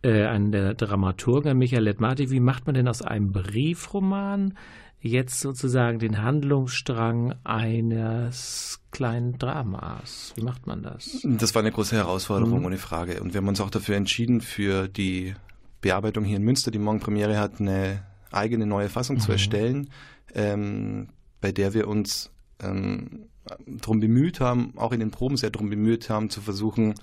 äh, 0.02 0.24
an 0.24 0.50
der 0.50 0.74
Dramaturger 0.74 1.54
Michael 1.54 1.84
Letmati. 1.84 2.30
Wie 2.30 2.40
macht 2.40 2.66
man 2.66 2.74
denn 2.74 2.88
aus 2.88 3.02
einem 3.02 3.32
Briefroman 3.32 4.54
jetzt 5.00 5.40
sozusagen 5.40 5.98
den 5.98 6.22
Handlungsstrang 6.22 7.34
eines 7.44 8.80
kleinen 8.90 9.38
Dramas? 9.38 10.32
Wie 10.36 10.42
macht 10.42 10.66
man 10.66 10.82
das? 10.82 11.20
Das 11.24 11.54
war 11.54 11.60
eine 11.62 11.72
große 11.72 11.96
Herausforderung, 11.96 12.58
Mhm. 12.60 12.64
ohne 12.66 12.78
Frage. 12.78 13.22
Und 13.22 13.32
wir 13.34 13.38
haben 13.38 13.48
uns 13.48 13.60
auch 13.60 13.70
dafür 13.70 13.96
entschieden, 13.96 14.40
für 14.40 14.88
die 14.88 15.34
Bearbeitung 15.80 16.24
hier 16.24 16.36
in 16.36 16.42
Münster, 16.42 16.70
die 16.70 16.78
morgen 16.78 17.00
Premiere 17.00 17.38
hat, 17.38 17.60
eine 17.60 18.02
eigene 18.30 18.66
neue 18.66 18.88
Fassung 18.88 19.18
zu 19.18 19.28
Mhm. 19.28 19.32
erstellen, 19.32 19.90
ähm, 20.34 21.08
bei 21.40 21.52
der 21.52 21.72
wir 21.74 21.88
uns 21.88 22.30
ähm, 22.62 23.26
darum 23.66 24.00
bemüht 24.00 24.38
haben, 24.40 24.74
auch 24.76 24.92
in 24.92 25.00
den 25.00 25.10
Proben 25.10 25.38
sehr 25.38 25.50
darum 25.50 25.70
bemüht 25.70 26.10
haben, 26.10 26.28
zu 26.28 26.42
versuchen, 26.42 26.94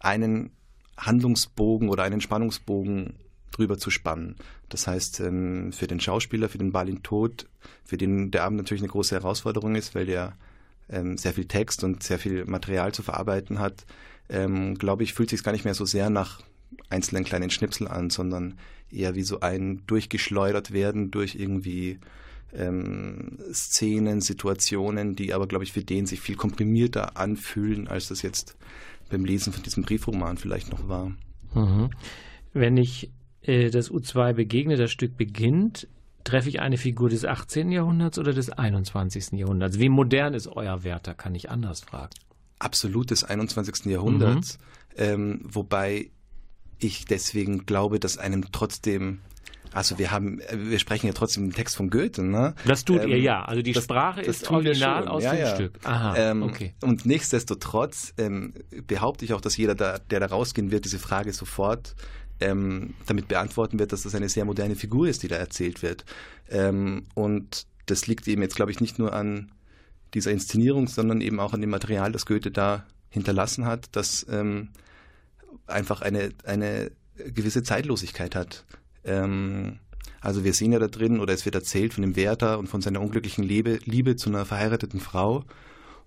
einen 0.00 0.50
Handlungsbogen 0.98 1.88
oder 1.88 2.02
einen 2.02 2.20
Spannungsbogen 2.20 3.14
drüber 3.52 3.78
zu 3.78 3.90
spannen. 3.90 4.36
Das 4.68 4.86
heißt, 4.86 5.20
ähm, 5.20 5.72
für 5.72 5.86
den 5.86 6.00
Schauspieler, 6.00 6.48
für 6.48 6.58
den 6.58 6.72
Balin 6.72 7.02
Tod, 7.02 7.46
für 7.84 7.96
den 7.96 8.30
der 8.30 8.44
Abend 8.44 8.58
natürlich 8.58 8.82
eine 8.82 8.90
große 8.90 9.14
Herausforderung 9.14 9.74
ist, 9.74 9.94
weil 9.94 10.06
der 10.06 10.34
ähm, 10.88 11.16
sehr 11.16 11.32
viel 11.32 11.46
Text 11.46 11.84
und 11.84 12.02
sehr 12.02 12.18
viel 12.18 12.44
Material 12.44 12.92
zu 12.92 13.02
verarbeiten 13.02 13.58
hat, 13.58 13.86
ähm, 14.28 14.76
glaube 14.76 15.02
ich, 15.02 15.14
fühlt 15.14 15.30
sich 15.30 15.42
gar 15.42 15.52
nicht 15.52 15.64
mehr 15.64 15.74
so 15.74 15.84
sehr 15.84 16.10
nach 16.10 16.40
einzelnen 16.88 17.24
kleinen 17.24 17.50
Schnipsel 17.50 17.88
an, 17.88 18.10
sondern 18.10 18.58
eher 18.90 19.14
wie 19.14 19.22
so 19.22 19.40
ein 19.40 19.82
durchgeschleudert 19.86 20.72
werden 20.72 21.10
durch 21.10 21.34
irgendwie 21.34 21.98
ähm, 22.54 23.38
Szenen, 23.52 24.20
Situationen, 24.20 25.16
die 25.16 25.32
aber, 25.32 25.46
glaube 25.46 25.64
ich, 25.64 25.72
für 25.72 25.84
den 25.84 26.06
sich 26.06 26.20
viel 26.20 26.36
komprimierter 26.36 27.16
anfühlen, 27.16 27.88
als 27.88 28.08
das 28.08 28.22
jetzt 28.22 28.56
beim 29.10 29.24
Lesen 29.24 29.52
von 29.52 29.62
diesem 29.62 29.82
Briefroman 29.82 30.36
vielleicht 30.36 30.70
noch 30.70 30.88
war. 30.88 31.12
Mhm. 31.54 31.90
Wenn 32.52 32.76
ich 32.76 33.10
äh, 33.42 33.70
das 33.70 33.90
U2 33.90 34.32
begegne, 34.34 34.76
das 34.76 34.90
Stück 34.90 35.16
beginnt, 35.16 35.88
treffe 36.24 36.48
ich 36.48 36.60
eine 36.60 36.78
Figur 36.78 37.08
des 37.10 37.24
18. 37.24 37.72
Jahrhunderts 37.72 38.18
oder 38.18 38.32
des 38.32 38.50
21. 38.50 39.32
Jahrhunderts? 39.32 39.78
Wie 39.78 39.88
modern 39.88 40.34
ist 40.34 40.46
euer 40.46 40.84
Werther, 40.84 41.14
kann 41.14 41.34
ich 41.34 41.50
anders 41.50 41.80
fragen. 41.80 42.12
absolut 42.58 43.10
des 43.10 43.24
21. 43.24 43.86
Jahrhunderts, 43.86 44.58
ähm, 44.96 45.40
wobei 45.42 46.10
ich 46.78 47.04
deswegen 47.06 47.66
glaube, 47.66 47.98
dass 47.98 48.18
einem 48.18 48.52
trotzdem, 48.52 49.18
also 49.72 49.98
wir 49.98 50.12
haben, 50.12 50.38
äh, 50.40 50.56
wir 50.70 50.78
sprechen 50.78 51.06
ja 51.08 51.12
trotzdem 51.12 51.44
den 51.48 51.52
Text 51.54 51.74
von 51.76 51.90
Goethe, 51.90 52.22
ne? 52.22 52.54
Das 52.64 52.84
tut 52.84 53.02
Ähm, 53.02 53.08
ihr 53.10 53.18
ja. 53.20 53.44
Also 53.44 53.62
die 53.62 53.72
das- 53.72 53.82
Sprache 53.84 54.22
das 54.22 54.36
ist 54.42 54.50
original 54.50 55.08
aus 55.08 55.24
ja, 55.24 55.32
dem 55.32 55.40
ja. 55.40 55.54
Stück. 55.56 55.78
Aha, 55.82 56.14
Ähm, 56.16 56.42
okay. 56.44 56.74
Und 56.82 57.04
nichtsdestotrotz 57.04 58.14
ähm, 58.18 58.54
behaupte 58.86 59.24
ich 59.24 59.32
auch, 59.32 59.40
dass 59.40 59.56
jeder, 59.56 59.74
da, 59.74 59.98
der 59.98 60.20
da 60.20 60.26
rausgehen 60.26 60.70
wird, 60.70 60.84
diese 60.84 60.98
Frage 61.00 61.32
sofort 61.32 61.94
ähm, 62.42 62.94
damit 63.06 63.28
beantworten 63.28 63.78
wird, 63.78 63.92
dass 63.92 64.02
das 64.02 64.14
eine 64.14 64.28
sehr 64.28 64.44
moderne 64.44 64.76
Figur 64.76 65.08
ist, 65.08 65.22
die 65.22 65.28
da 65.28 65.36
erzählt 65.36 65.82
wird. 65.82 66.04
Ähm, 66.50 67.04
und 67.14 67.66
das 67.86 68.06
liegt 68.06 68.28
eben 68.28 68.42
jetzt, 68.42 68.56
glaube 68.56 68.70
ich, 68.70 68.80
nicht 68.80 68.98
nur 68.98 69.12
an 69.12 69.52
dieser 70.14 70.30
Inszenierung, 70.30 70.88
sondern 70.88 71.20
eben 71.20 71.40
auch 71.40 71.54
an 71.54 71.60
dem 71.60 71.70
Material, 71.70 72.12
das 72.12 72.26
Goethe 72.26 72.50
da 72.50 72.86
hinterlassen 73.08 73.64
hat, 73.64 73.88
das 73.92 74.26
ähm, 74.30 74.68
einfach 75.66 76.02
eine, 76.02 76.30
eine 76.44 76.90
gewisse 77.16 77.62
Zeitlosigkeit 77.62 78.34
hat. 78.34 78.64
Ähm, 79.04 79.78
also 80.20 80.44
wir 80.44 80.54
sehen 80.54 80.72
ja 80.72 80.78
da 80.78 80.88
drin, 80.88 81.20
oder 81.20 81.34
es 81.34 81.44
wird 81.44 81.54
erzählt 81.54 81.94
von 81.94 82.02
dem 82.02 82.16
Werther 82.16 82.58
und 82.58 82.68
von 82.68 82.80
seiner 82.80 83.00
unglücklichen 83.00 83.44
Liebe, 83.44 83.80
Liebe 83.84 84.16
zu 84.16 84.30
einer 84.30 84.44
verheirateten 84.44 85.00
Frau. 85.00 85.44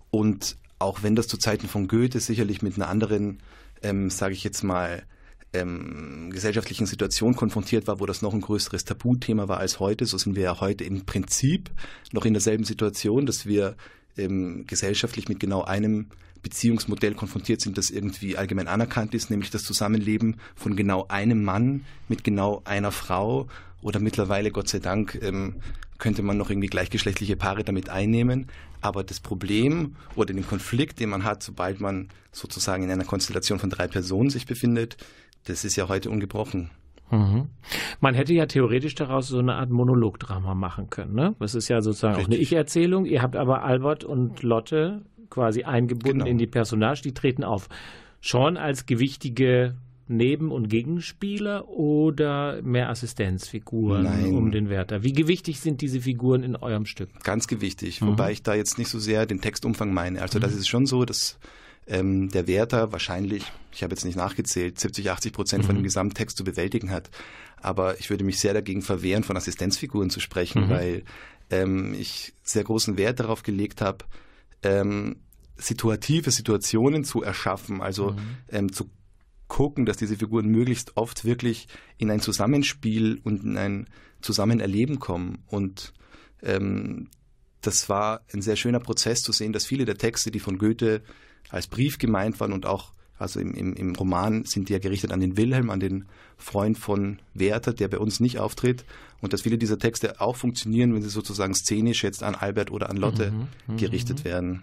Und 0.10 0.58
auch 0.80 1.04
wenn 1.04 1.16
das 1.16 1.28
zu 1.28 1.38
Zeiten 1.38 1.68
von 1.68 1.88
Goethe 1.88 2.20
sicherlich 2.20 2.62
mit 2.62 2.76
einer 2.76 2.88
anderen, 2.88 3.40
ähm, 3.82 4.10
sage 4.10 4.34
ich 4.34 4.44
jetzt 4.44 4.64
mal, 4.64 5.04
ähm, 5.56 6.30
gesellschaftlichen 6.32 6.86
Situation 6.86 7.36
konfrontiert 7.36 7.88
war, 7.88 8.00
wo 8.00 8.06
das 8.06 8.22
noch 8.22 8.34
ein 8.34 8.42
größeres 8.42 8.86
Tabuthema 8.86 9.48
war 9.48 9.58
als 9.58 9.80
heute, 9.80 10.06
so 10.06 10.18
sind 10.18 10.36
wir 10.36 10.44
ja 10.44 10.60
heute 10.60 10.84
im 10.84 11.06
Prinzip 11.06 11.72
noch 12.12 12.26
in 12.26 12.34
derselben 12.34 12.64
Situation, 12.64 13.26
dass 13.26 13.46
wir 13.46 13.76
ähm, 14.18 14.66
gesellschaftlich 14.68 15.30
mit 15.30 15.40
genau 15.40 15.64
einem 15.64 16.08
Beziehungsmodell 16.42 17.16
konfrontiert 17.16 17.62
sind, 17.62 17.78
das 17.78 17.90
irgendwie 17.90 18.38
allgemein 18.38 18.68
anerkannt 18.68 19.16
ist, 19.16 19.32
nämlich 19.32 19.50
das 19.50 19.64
Zusammenleben 19.64 20.38
von 20.56 20.76
genau 20.76 21.08
einem 21.08 21.44
Mann 21.44 21.86
mit 22.08 22.24
genau 22.24 22.62
einer 22.66 22.92
Frau 22.92 23.48
oder 23.82 24.00
mittlerweile, 24.00 24.52
Gott 24.52 24.70
sei 24.70 24.80
Dank, 24.80 25.18
ähm, 25.22 25.56
könnte 25.98 26.22
man 26.22 26.38
noch 26.38 26.50
irgendwie 26.50 26.68
gleichgeschlechtliche 26.68 27.36
Paare 27.36 27.64
damit 27.64 27.90
einnehmen. 27.90 28.48
Aber 28.82 29.04
das 29.04 29.20
Problem 29.20 29.96
oder 30.16 30.34
den 30.34 30.46
Konflikt, 30.46 31.00
den 31.00 31.10
man 31.10 31.24
hat, 31.24 31.42
sobald 31.42 31.80
man 31.80 32.10
sozusagen 32.32 32.84
in 32.84 32.92
einer 32.92 33.06
Konstellation 33.06 33.60
von 33.60 33.70
drei 33.70 33.88
Personen 33.88 34.30
sich 34.30 34.46
befindet, 34.46 34.98
das 35.46 35.66
ist 35.66 35.76
ja 35.76 35.88
heute 35.88 36.10
ungebrochen. 36.10 36.70
Mhm. 37.12 37.48
Man 38.00 38.16
hätte 38.16 38.34
ja 38.34 38.46
theoretisch 38.48 38.96
daraus 38.96 39.28
so 39.28 39.38
eine 39.40 39.54
Art 39.56 39.70
Monologdrama 39.70 40.56
machen 40.56 40.90
können. 40.90 41.14
Ne? 41.14 41.36
Das 41.40 41.54
ist 41.56 41.68
ja 41.70 41.82
sozusagen 41.82 42.16
auch 42.16 42.20
eine 42.20 42.30
Richtig. 42.30 42.42
Ich-Erzählung. 42.52 43.06
Ihr 43.06 43.22
habt 43.22 43.36
aber 43.36 43.64
Albert 43.64 44.04
und 44.04 44.42
Lotte 44.44 45.04
quasi 45.30 45.64
eingebunden 45.64 46.20
Genau. 46.20 46.32
in 46.32 46.38
die 46.38 46.48
Personage, 46.48 47.02
die 47.04 47.14
treten 47.14 47.44
auf. 47.44 47.70
Schon 48.22 48.58
als 48.58 48.86
gewichtige 48.88 49.76
Neben- 50.08 50.52
und 50.52 50.68
Gegenspieler 50.70 51.68
oder 51.68 52.62
mehr 52.62 52.90
Assistenzfiguren 52.90 54.04
Nein. 54.04 54.34
um 54.36 54.52
den 54.52 54.70
Wärter? 54.70 55.04
Wie 55.04 55.14
gewichtig 55.14 55.60
sind 55.60 55.82
diese 55.82 56.02
Figuren 56.02 56.44
in 56.44 56.56
eurem 56.56 56.86
Stück? 56.86 57.10
Ganz 57.24 57.48
gewichtig, 57.48 58.02
Mhm. 58.02 58.08
wobei 58.08 58.32
ich 58.32 58.44
da 58.44 58.54
jetzt 58.54 58.78
nicht 58.78 58.90
so 58.90 59.00
sehr 59.00 59.26
den 59.26 59.42
Textumfang 59.42 59.94
meine. 59.94 60.22
Also 60.22 60.38
das 60.40 60.54
ist 60.56 60.68
schon 60.68 60.86
so, 60.86 61.06
dass 61.06 61.40
ähm, 61.88 62.30
der 62.30 62.48
Wärter 62.48 62.92
wahrscheinlich, 62.92 63.44
ich 63.72 63.84
habe 63.84 63.94
jetzt 63.94 64.06
nicht 64.06 64.16
nachgezählt, 64.16 64.80
70, 64.80 65.12
80 65.12 65.34
Prozent 65.34 65.64
Mhm. 65.64 65.68
von 65.68 65.76
dem 65.76 65.84
Gesamttext 65.84 66.38
zu 66.38 66.44
bewältigen 66.44 66.90
hat. 66.92 67.10
Aber 67.58 68.00
ich 68.00 68.10
würde 68.10 68.24
mich 68.24 68.40
sehr 68.40 68.54
dagegen 68.54 68.82
verwehren, 68.82 69.24
von 69.24 69.38
Assistenzfiguren 69.38 70.10
zu 70.10 70.20
sprechen, 70.20 70.66
Mhm. 70.66 70.70
weil 70.70 71.04
ähm, 71.52 71.94
ich 71.94 72.34
sehr 72.44 72.64
großen 72.64 72.98
Wert 72.98 73.20
darauf 73.20 73.44
gelegt 73.44 73.82
habe, 73.82 74.06
ähm, 74.64 75.18
situative 75.58 76.32
Situationen 76.32 77.04
zu 77.04 77.22
erschaffen, 77.22 77.82
also 77.82 78.12
Mhm. 78.12 78.18
ähm, 78.50 78.72
zu 78.74 78.90
gucken, 79.48 79.86
dass 79.86 79.98
diese 79.98 80.16
Figuren 80.18 80.48
möglichst 80.48 80.98
oft 80.98 81.24
wirklich 81.24 81.68
in 81.98 82.10
ein 82.10 82.20
Zusammenspiel 82.20 83.22
und 83.24 83.44
in 83.44 83.58
ein 83.58 83.88
Zusammenerleben 84.22 84.98
kommen. 85.00 85.44
Und 85.46 85.94
ähm, 86.42 87.10
das 87.62 87.90
war 87.90 88.22
ein 88.34 88.42
sehr 88.42 88.56
schöner 88.56 88.80
Prozess 88.80 89.22
zu 89.22 89.32
sehen, 89.32 89.54
dass 89.54 89.66
viele 89.66 89.86
der 89.86 89.98
Texte, 89.98 90.32
die 90.32 90.40
von 90.40 90.58
Goethe 90.58 91.04
als 91.50 91.68
Brief 91.68 91.98
gemeint 91.98 92.40
waren 92.40 92.54
und 92.54 92.66
auch, 92.66 92.92
also 93.18 93.40
im, 93.40 93.54
im, 93.54 93.74
im 93.74 93.96
Roman 93.96 94.44
sind 94.46 94.70
die 94.70 94.74
ja 94.74 94.80
gerichtet 94.80 95.12
an 95.12 95.20
den 95.20 95.38
Wilhelm, 95.38 95.70
an 95.70 95.80
den 95.80 96.06
Freund 96.38 96.78
von 96.78 97.20
Werther, 97.34 97.74
der 97.74 97.88
bei 97.88 98.00
uns 98.00 98.20
nicht 98.20 98.40
auftritt. 98.40 98.86
Und 99.22 99.34
dass 99.34 99.42
viele 99.42 99.58
dieser 99.58 99.80
Texte 99.80 100.22
auch 100.22 100.36
funktionieren, 100.36 100.94
wenn 100.94 101.02
sie 101.02 101.10
sozusagen 101.10 101.56
szenisch 101.56 102.04
jetzt 102.04 102.22
an 102.22 102.36
Albert 102.36 102.70
oder 102.70 102.90
an 102.92 102.98
Lotte 102.98 103.32
gerichtet 103.76 104.24
werden. 104.24 104.62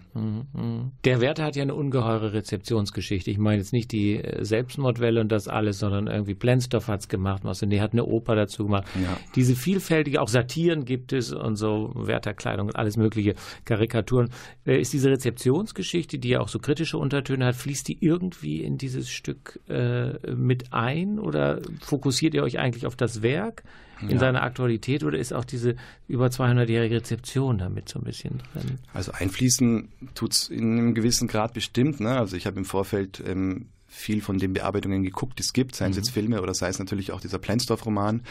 Der 1.03 1.19
Wärter 1.19 1.43
hat 1.43 1.55
ja 1.57 1.63
eine 1.63 1.73
ungeheure 1.73 2.31
Rezeptionsgeschichte. 2.33 3.29
Ich 3.31 3.39
meine 3.39 3.57
jetzt 3.57 3.73
nicht 3.73 3.91
die 3.91 4.23
äh, 4.23 4.45
Selbstmordwelle 4.45 5.19
und 5.19 5.31
das 5.31 5.47
alles, 5.49 5.79
sondern 5.79 6.07
irgendwie 6.07 6.35
Plenzdorf 6.35 6.87
hat's 6.87 7.09
gemacht, 7.09 7.43
Massenet 7.43 7.81
hat 7.81 7.91
eine 7.93 8.05
Oper 8.05 8.35
dazu 8.35 8.65
gemacht. 8.65 8.85
Ja. 8.95 9.17
Diese 9.35 9.55
vielfältige, 9.55 10.21
auch 10.21 10.29
Satiren 10.29 10.85
gibt 10.85 11.11
es 11.11 11.33
und 11.33 11.55
so 11.57 11.91
Wärterkleidung 11.95 12.67
und 12.67 12.75
alles 12.75 12.95
mögliche, 12.95 13.33
Karikaturen. 13.65 14.29
Äh, 14.65 14.79
Ist 14.79 14.93
diese 14.93 15.09
Rezeptionsgeschichte, 15.09 16.19
die 16.19 16.29
ja 16.29 16.39
auch 16.39 16.47
so 16.47 16.59
kritische 16.59 16.99
Untertöne 16.99 17.47
hat, 17.47 17.55
fließt 17.55 17.87
die 17.87 17.97
irgendwie 17.99 18.61
in 18.61 18.77
dieses 18.77 19.09
Stück 19.09 19.59
äh, 19.67 20.31
mit 20.33 20.71
ein 20.71 21.19
oder 21.19 21.59
fokussiert 21.81 22.33
ihr 22.33 22.43
euch 22.43 22.59
eigentlich 22.59 22.85
auf 22.85 22.95
das 22.95 23.21
Werk 23.21 23.63
in 24.01 24.09
Ja. 24.11 24.19
seiner 24.19 24.43
Aktualität 24.43 25.03
oder 25.03 25.17
ist 25.17 25.33
auch 25.33 25.45
diese 25.45 25.75
über 26.07 26.27
200-jährige 26.27 26.95
Rezeption 26.95 27.57
damit 27.57 27.87
so 27.89 27.99
ein 27.99 28.05
bisschen 28.05 28.39
drin? 28.53 28.79
Also 28.93 29.11
einfließen 29.13 29.89
tut's 30.15 30.49
in 30.49 30.77
einem 30.77 30.93
gewissen 30.93 31.27
Grad 31.27 31.53
bestimmt. 31.53 31.99
Ne? 31.99 32.17
Also 32.17 32.35
ich 32.35 32.45
habe 32.45 32.57
im 32.57 32.65
Vorfeld 32.65 33.23
ähm, 33.25 33.67
viel 33.87 34.21
von 34.21 34.39
den 34.39 34.53
Bearbeitungen 34.53 35.03
geguckt, 35.03 35.37
die 35.39 35.43
es 35.43 35.53
gibt, 35.53 35.75
seien 35.75 35.91
es 35.91 35.97
jetzt 35.97 36.09
Filme 36.09 36.41
oder 36.41 36.53
sei 36.53 36.67
es 36.67 36.79
natürlich 36.79 37.11
auch 37.11 37.21
dieser 37.21 37.37
Pleinsdorf-Roman. 37.37 38.23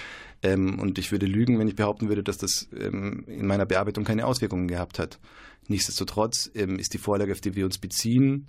Ähm, 0.42 0.78
und 0.80 0.98
ich 0.98 1.12
würde 1.12 1.26
lügen, 1.26 1.58
wenn 1.58 1.68
ich 1.68 1.76
behaupten 1.76 2.08
würde, 2.08 2.22
dass 2.24 2.36
das 2.36 2.68
ähm, 2.78 3.24
in 3.28 3.46
meiner 3.46 3.64
Bearbeitung 3.64 4.04
keine 4.04 4.26
Auswirkungen 4.26 4.66
gehabt 4.68 4.98
hat. 4.98 5.20
Nichtsdestotrotz 5.68 6.50
ähm, 6.54 6.78
ist 6.78 6.92
die 6.94 6.98
Vorlage, 6.98 7.32
auf 7.32 7.40
die 7.40 7.54
wir 7.54 7.64
uns 7.64 7.78
beziehen, 7.78 8.48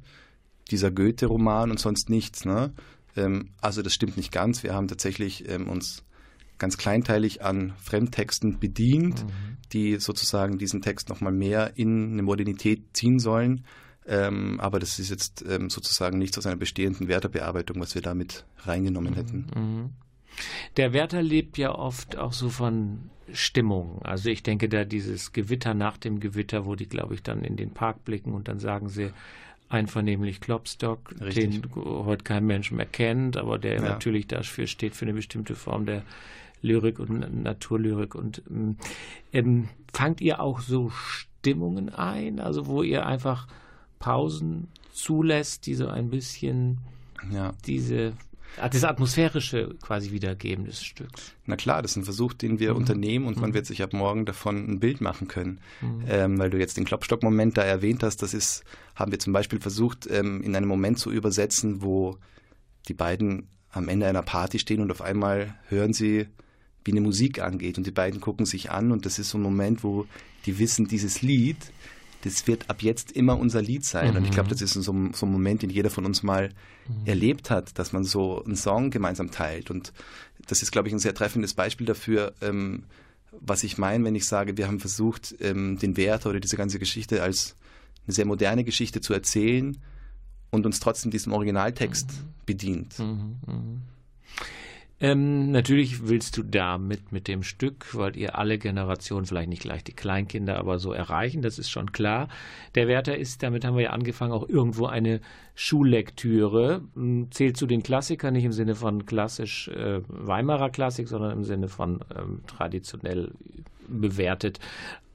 dieser 0.71 0.89
Goethe-Roman 0.91 1.69
und 1.69 1.79
sonst 1.79 2.09
nichts. 2.09 2.45
Ne? 2.45 2.73
Ähm, 3.15 3.49
also 3.61 3.81
das 3.81 3.93
stimmt 3.93 4.17
nicht 4.17 4.31
ganz. 4.31 4.63
Wir 4.63 4.73
haben 4.73 4.87
tatsächlich 4.87 5.49
ähm, 5.49 5.67
uns 5.67 6.03
ganz 6.57 6.77
kleinteilig 6.77 7.43
an 7.43 7.73
Fremdtexten 7.81 8.59
bedient, 8.59 9.25
die 9.73 9.99
sozusagen 9.99 10.57
diesen 10.57 10.81
Text 10.81 11.09
nochmal 11.09 11.33
mehr 11.33 11.73
in 11.75 12.13
eine 12.13 12.21
Modernität 12.21 12.95
ziehen 12.95 13.19
sollen. 13.19 13.65
Ähm, 14.05 14.59
aber 14.59 14.79
das 14.79 14.99
ist 14.99 15.09
jetzt 15.09 15.43
ähm, 15.47 15.69
sozusagen 15.69 16.17
nichts 16.17 16.37
aus 16.37 16.45
einer 16.45 16.57
bestehenden 16.57 17.07
Wertebearbeitung, 17.07 17.79
was 17.79 17.95
wir 17.95 18.01
damit 18.01 18.45
reingenommen 18.59 19.13
hätten. 19.13 19.93
Der 20.77 20.93
Werther 20.93 21.21
lebt 21.21 21.57
ja 21.57 21.73
oft 21.73 22.17
auch 22.17 22.33
so 22.33 22.49
von 22.49 23.09
Stimmung. 23.31 24.01
Also 24.03 24.29
ich 24.29 24.43
denke 24.43 24.67
da 24.67 24.83
dieses 24.83 25.31
Gewitter 25.31 25.73
nach 25.73 25.97
dem 25.97 26.19
Gewitter, 26.19 26.65
wo 26.65 26.75
die, 26.75 26.87
glaube 26.87 27.15
ich, 27.15 27.23
dann 27.23 27.43
in 27.43 27.55
den 27.55 27.71
Park 27.71 28.03
blicken 28.03 28.33
und 28.33 28.47
dann 28.47 28.59
sagen 28.59 28.89
sie 28.89 29.11
einvernehmlich 29.73 30.39
Klopstock, 30.41 31.13
Richtig. 31.19 31.61
den 31.61 31.75
heute 31.75 32.23
kein 32.23 32.45
Mensch 32.45 32.71
mehr 32.71 32.85
kennt, 32.85 33.37
aber 33.37 33.57
der 33.59 33.75
Ja. 33.75 33.81
natürlich 33.81 34.27
dafür 34.27 34.67
steht 34.67 34.95
für 34.95 35.05
eine 35.05 35.13
bestimmte 35.13 35.55
Form 35.55 35.85
der 35.85 36.03
Lyrik 36.61 36.99
und 36.99 37.43
Naturlyrik. 37.43 38.15
Und 38.15 38.41
ähm, 38.49 38.77
ähm, 39.33 39.69
fangt 39.91 40.21
ihr 40.21 40.39
auch 40.39 40.61
so 40.61 40.89
Stimmungen 40.89 41.89
ein, 41.89 42.39
also 42.39 42.67
wo 42.67 42.83
ihr 42.83 43.05
einfach 43.05 43.47
Pausen 43.99 44.67
zulässt, 44.93 45.65
die 45.65 45.75
so 45.75 45.87
ein 45.87 46.09
bisschen 46.09 46.77
Ja. 47.31 47.53
diese 47.65 48.13
das 48.57 48.83
atmosphärische 48.83 49.75
quasi 49.81 50.11
wiedergeben 50.11 50.65
des 50.65 50.83
Stücks. 50.83 51.33
Na 51.45 51.55
klar, 51.55 51.81
das 51.81 51.91
ist 51.91 51.97
ein 51.97 52.03
Versuch, 52.03 52.33
den 52.33 52.59
wir 52.59 52.75
unternehmen 52.75 53.25
und 53.25 53.39
man 53.39 53.53
wird 53.53 53.65
sich 53.65 53.81
ab 53.81 53.93
morgen 53.93 54.25
davon 54.25 54.69
ein 54.69 54.79
Bild 54.79 55.01
machen 55.01 55.27
können. 55.27 55.59
Ähm, 56.07 56.37
weil 56.39 56.49
du 56.49 56.57
jetzt 56.57 56.77
den 56.77 56.85
Klopstock-Moment 56.85 57.57
da 57.57 57.63
erwähnt 57.63 58.03
hast, 58.03 58.21
das 58.21 58.33
ist, 58.33 58.63
haben 58.95 59.11
wir 59.11 59.19
zum 59.19 59.33
Beispiel 59.33 59.59
versucht, 59.59 60.07
ähm, 60.09 60.41
in 60.41 60.55
einem 60.55 60.67
Moment 60.67 60.99
zu 60.99 61.11
übersetzen, 61.11 61.81
wo 61.81 62.17
die 62.87 62.93
beiden 62.93 63.47
am 63.71 63.89
Ende 63.89 64.07
einer 64.07 64.21
Party 64.21 64.59
stehen 64.59 64.81
und 64.81 64.91
auf 64.91 65.01
einmal 65.01 65.55
hören 65.67 65.93
sie, 65.93 66.27
wie 66.85 66.91
eine 66.91 67.01
Musik 67.01 67.41
angeht 67.41 67.77
und 67.77 67.87
die 67.87 67.91
beiden 67.91 68.21
gucken 68.21 68.45
sich 68.45 68.71
an 68.71 68.91
und 68.91 69.05
das 69.05 69.19
ist 69.19 69.29
so 69.29 69.37
ein 69.37 69.41
Moment, 69.41 69.83
wo 69.83 70.05
die 70.45 70.59
wissen, 70.59 70.87
dieses 70.87 71.21
Lied, 71.21 71.57
das 72.23 72.47
wird 72.47 72.69
ab 72.69 72.81
jetzt 72.81 73.11
immer 73.11 73.37
unser 73.37 73.61
Lied 73.61 73.85
sein. 73.85 74.15
Und 74.17 74.23
ich 74.23 74.31
glaube, 74.31 74.49
das 74.49 74.61
ist 74.61 74.73
so, 74.73 74.91
ein- 74.93 75.13
so 75.13 75.25
ein 75.25 75.31
Moment, 75.31 75.61
den 75.61 75.69
jeder 75.69 75.89
von 75.89 76.05
uns 76.05 76.23
mal 76.23 76.49
erlebt 77.05 77.49
hat, 77.49 77.77
dass 77.79 77.93
man 77.93 78.03
so 78.03 78.43
einen 78.43 78.55
Song 78.55 78.89
gemeinsam 78.91 79.31
teilt. 79.31 79.69
Und 79.71 79.93
das 80.47 80.61
ist, 80.61 80.71
glaube 80.71 80.87
ich, 80.87 80.93
ein 80.93 80.99
sehr 80.99 81.13
treffendes 81.13 81.53
Beispiel 81.53 81.85
dafür, 81.85 82.33
ähm, 82.41 82.83
was 83.39 83.63
ich 83.63 83.77
meine, 83.77 84.03
wenn 84.05 84.15
ich 84.15 84.25
sage, 84.27 84.57
wir 84.57 84.67
haben 84.67 84.79
versucht, 84.79 85.35
ähm, 85.39 85.77
den 85.79 85.97
Werther 85.97 86.29
oder 86.29 86.39
diese 86.39 86.57
ganze 86.57 86.77
Geschichte 86.79 87.23
als 87.23 87.55
eine 88.05 88.13
sehr 88.13 88.25
moderne 88.25 88.63
Geschichte 88.63 89.01
zu 89.01 89.13
erzählen 89.13 89.77
und 90.51 90.65
uns 90.65 90.79
trotzdem 90.79 91.09
diesem 91.11 91.31
Originaltext 91.33 92.09
bedient. 92.45 92.93
Ähm, 94.99 95.51
natürlich 95.51 96.07
willst 96.07 96.37
du 96.37 96.43
damit 96.43 97.11
mit 97.11 97.27
dem 97.27 97.43
Stück, 97.43 97.93
weil 97.93 98.15
ihr 98.15 98.37
alle 98.37 98.57
Generationen, 98.57 99.25
vielleicht 99.25 99.49
nicht 99.49 99.61
gleich 99.61 99.83
die 99.83 99.93
Kleinkinder, 99.93 100.57
aber 100.57 100.79
so 100.79 100.93
erreichen, 100.93 101.41
das 101.41 101.59
ist 101.59 101.69
schon 101.69 101.91
klar. 101.91 102.29
Der 102.75 102.87
Werther 102.87 103.17
ist, 103.17 103.43
damit 103.43 103.65
haben 103.65 103.75
wir 103.75 103.83
ja 103.83 103.89
angefangen, 103.89 104.31
auch 104.31 104.47
irgendwo 104.47 104.85
eine 104.85 105.19
Schullektüre. 105.55 106.81
Hm, 106.95 107.27
Zählt 107.31 107.57
zu 107.57 107.65
den 107.65 107.83
Klassikern, 107.83 108.33
nicht 108.33 108.45
im 108.45 108.53
Sinne 108.53 108.75
von 108.75 109.05
klassisch 109.05 109.67
äh, 109.67 110.01
Weimarer 110.07 110.69
Klassik, 110.69 111.07
sondern 111.07 111.31
im 111.31 111.43
Sinne 111.43 111.67
von 111.67 111.99
ähm, 112.15 112.41
traditionell 112.47 113.31
bewertet 113.87 114.59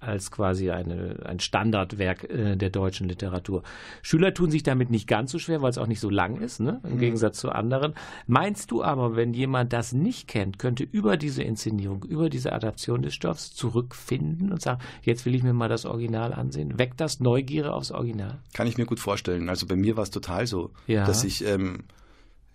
als 0.01 0.30
quasi 0.30 0.70
eine, 0.70 1.16
ein 1.24 1.40
Standardwerk 1.40 2.24
äh, 2.30 2.57
der 2.57 2.70
deutschen 2.70 3.09
Literatur. 3.09 3.62
Schüler 4.03 4.32
tun 4.34 4.51
sich 4.51 4.62
damit 4.62 4.90
nicht 4.90 5.07
ganz 5.09 5.32
so 5.32 5.38
schwer, 5.38 5.62
weil 5.62 5.70
es 5.70 5.78
auch 5.78 5.86
nicht 5.86 6.01
so 6.01 6.11
lang 6.11 6.40
ist, 6.40 6.61
ne? 6.61 6.80
im 6.84 6.99
Gegensatz 6.99 7.38
zu 7.38 7.51
anderen. 7.51 7.94
Meinst 8.26 8.70
du 8.70 8.82
aber, 8.82 9.16
wenn 9.16 9.32
jemand 9.34 9.72
das 9.72 9.92
nicht 9.92 10.28
kennt, 10.28 10.59
könnte 10.59 10.84
über 10.84 11.16
diese 11.16 11.42
Inszenierung, 11.42 12.05
über 12.05 12.28
diese 12.28 12.53
Adaption 12.53 13.03
des 13.03 13.14
Stoffs 13.14 13.55
zurückfinden 13.55 14.53
und 14.53 14.62
sagen, 14.62 14.80
jetzt 15.03 15.26
will 15.26 15.34
ich 15.34 15.42
mir 15.42 15.53
mal 15.53 15.68
das 15.68 15.84
Original 15.84 16.32
ansehen? 16.32 16.78
Weckt 16.78 17.01
das 17.01 17.20
Neugier 17.20 17.72
aufs 17.74 17.90
Original? 17.90 18.38
Kann 18.55 18.66
ich 18.66 18.78
mir 18.78 18.86
gut 18.86 19.01
vorstellen. 19.01 19.49
Also 19.49 19.66
bei 19.66 19.76
mir 19.76 19.96
war 19.96 20.03
es 20.05 20.11
total 20.11 20.46
so, 20.46 20.70
Ja. 20.86 21.05
dass 21.07 21.24
ich 21.24 21.44
ähm, 21.46 21.84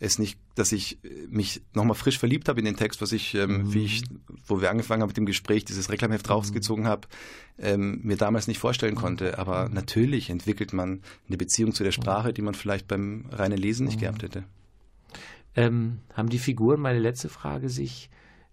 es 0.03 0.19
nicht, 0.19 0.37
dass 0.55 0.71
ich 0.71 1.03
äh, 1.03 1.27
mich 1.29 1.61
nochmal 1.73 1.95
frisch 1.95 2.19
verliebt 2.19 2.49
habe 2.49 2.59
in 2.59 2.65
den 2.65 2.75
Text, 2.75 3.01
was 3.01 3.11
ich, 3.11 3.33
ähm, 3.35 3.73
wie 3.73 3.85
ich, 3.85 4.03
wo 4.45 4.61
wir 4.61 4.69
angefangen 4.69 5.01
haben 5.01 5.09
mit 5.09 5.17
dem 5.17 5.25
Gespräch, 5.25 5.65
dieses 5.65 5.89
Reklamheft 5.89 6.29
rausgezogen 6.29 6.87
habe, 6.87 7.07
ähm, 7.57 8.01
mir 8.03 8.17
damals 8.17 8.47
nicht 8.47 8.59
vorstellen 8.59 8.95
konnte. 8.95 9.39
Aber 9.39 9.69
natürlich 9.69 10.29
entwickelt 10.29 10.73
man 10.73 11.01
eine 11.27 11.37
Beziehung 11.37 11.73
zu 11.73 11.83
der 11.83 11.91
Sprache, 11.91 12.33
die 12.33 12.41
man 12.41 12.53
vielleicht 12.53 12.87
beim 12.87 13.25
reinen 13.31 13.57
Lesen 13.57 13.85
nicht 13.85 13.99
gehabt 13.99 14.23
hätte. 14.23 14.43
Ähm, 15.55 15.99
haben 16.13 16.29
die 16.29 16.39
Figuren, 16.39 16.81
meine 16.81 16.99
letzte 16.99 17.29
Frage, 17.29 17.69
sich 17.69 18.09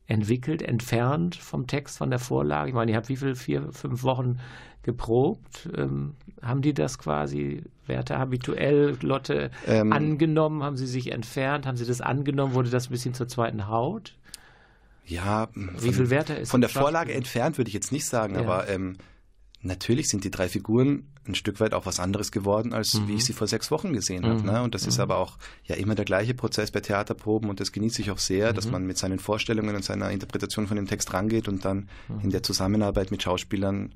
entwickelt, 0.07 0.63
entfernt 0.63 1.37
vom 1.37 1.67
Text, 1.67 1.99
von 1.99 2.11
der 2.11 2.19
Vorlage? 2.19 2.69
Ich 2.69 2.75
meine, 2.75 2.93
ihr 2.93 2.97
habt 2.97 3.09
wie 3.09 3.17
viel, 3.17 3.35
vier, 3.35 3.73
fünf 3.73 4.03
Wochen 4.03 4.39
geprobt? 4.83 5.69
Ähm, 5.77 6.15
haben 6.43 6.63
die 6.63 6.75
das 6.75 6.99
quasi 6.99 7.63
Werte 7.91 8.19
habituell, 8.19 8.97
Lotte, 9.03 9.51
Ähm, 9.67 9.93
angenommen? 9.93 10.63
Haben 10.63 10.77
Sie 10.79 10.87
sich 10.87 11.13
entfernt? 11.13 11.67
Haben 11.67 11.77
Sie 11.77 11.85
das 11.85 12.01
angenommen? 12.01 12.55
Wurde 12.55 12.71
das 12.71 12.87
ein 12.89 12.93
bisschen 12.93 13.13
zur 13.13 13.29
zweiten 13.29 13.67
Haut? 13.69 14.15
Ja, 15.07 15.49
Wie 15.55 15.93
viel 15.93 16.09
Werte 16.09 16.35
ist 16.35 16.51
Von 16.51 16.61
der? 16.61 16.71
Vorlage 16.71 17.13
entfernt 17.13 17.59
würde 17.59 17.69
ich 17.69 17.75
jetzt 17.75 17.91
nicht 17.93 18.07
sagen, 18.07 18.35
Ja. 18.37 18.41
aber 18.43 18.69
ähm, 18.69 18.97
natürlich 19.61 20.09
sind 20.09 20.23
die 20.25 20.31
drei 20.31 20.49
Figuren 20.49 21.09
ein 21.27 21.35
Stück 21.35 21.61
weit 21.61 21.75
auch 21.75 21.85
was 21.85 22.01
anderes 22.01 22.31
geworden, 22.33 22.73
als 22.73 22.95
Mhm. 22.95 23.09
wie 23.09 23.15
ich 23.17 23.25
sie 23.25 23.33
vor 23.33 23.47
sechs 23.47 23.71
Wochen 23.71 23.93
gesehen 23.93 24.25
habe. 24.25 24.43
Ne? 24.43 24.63
Und 24.63 24.75
das 24.75 24.87
ist 24.87 24.99
aber 25.01 25.19
auch 25.19 25.37
ja 25.65 25.75
immer 25.77 25.95
der 25.95 26.05
gleiche 26.05 26.33
Prozess 26.35 26.71
bei 26.71 26.81
Theaterproben 26.81 27.51
und 27.51 27.61
das 27.61 27.73
genieße 27.73 28.01
ich 28.03 28.11
auch 28.11 28.19
sehr, 28.19 28.53
Mhm. 28.53 28.57
dass 28.57 28.71
man 28.71 28.87
mit 28.87 28.99
seinen 28.99 29.19
Vorstellungen 29.19 29.75
und 29.77 29.85
seiner 29.85 30.11
Interpretation 30.11 30.67
von 30.69 30.77
dem 30.77 30.87
Text 30.87 31.13
rangeht 31.13 31.47
und 31.49 31.65
dann 31.65 31.89
Mhm. 32.09 32.21
in 32.23 32.31
der 32.31 32.43
Zusammenarbeit 32.43 33.11
mit 33.11 33.23
Schauspielern 33.23 33.93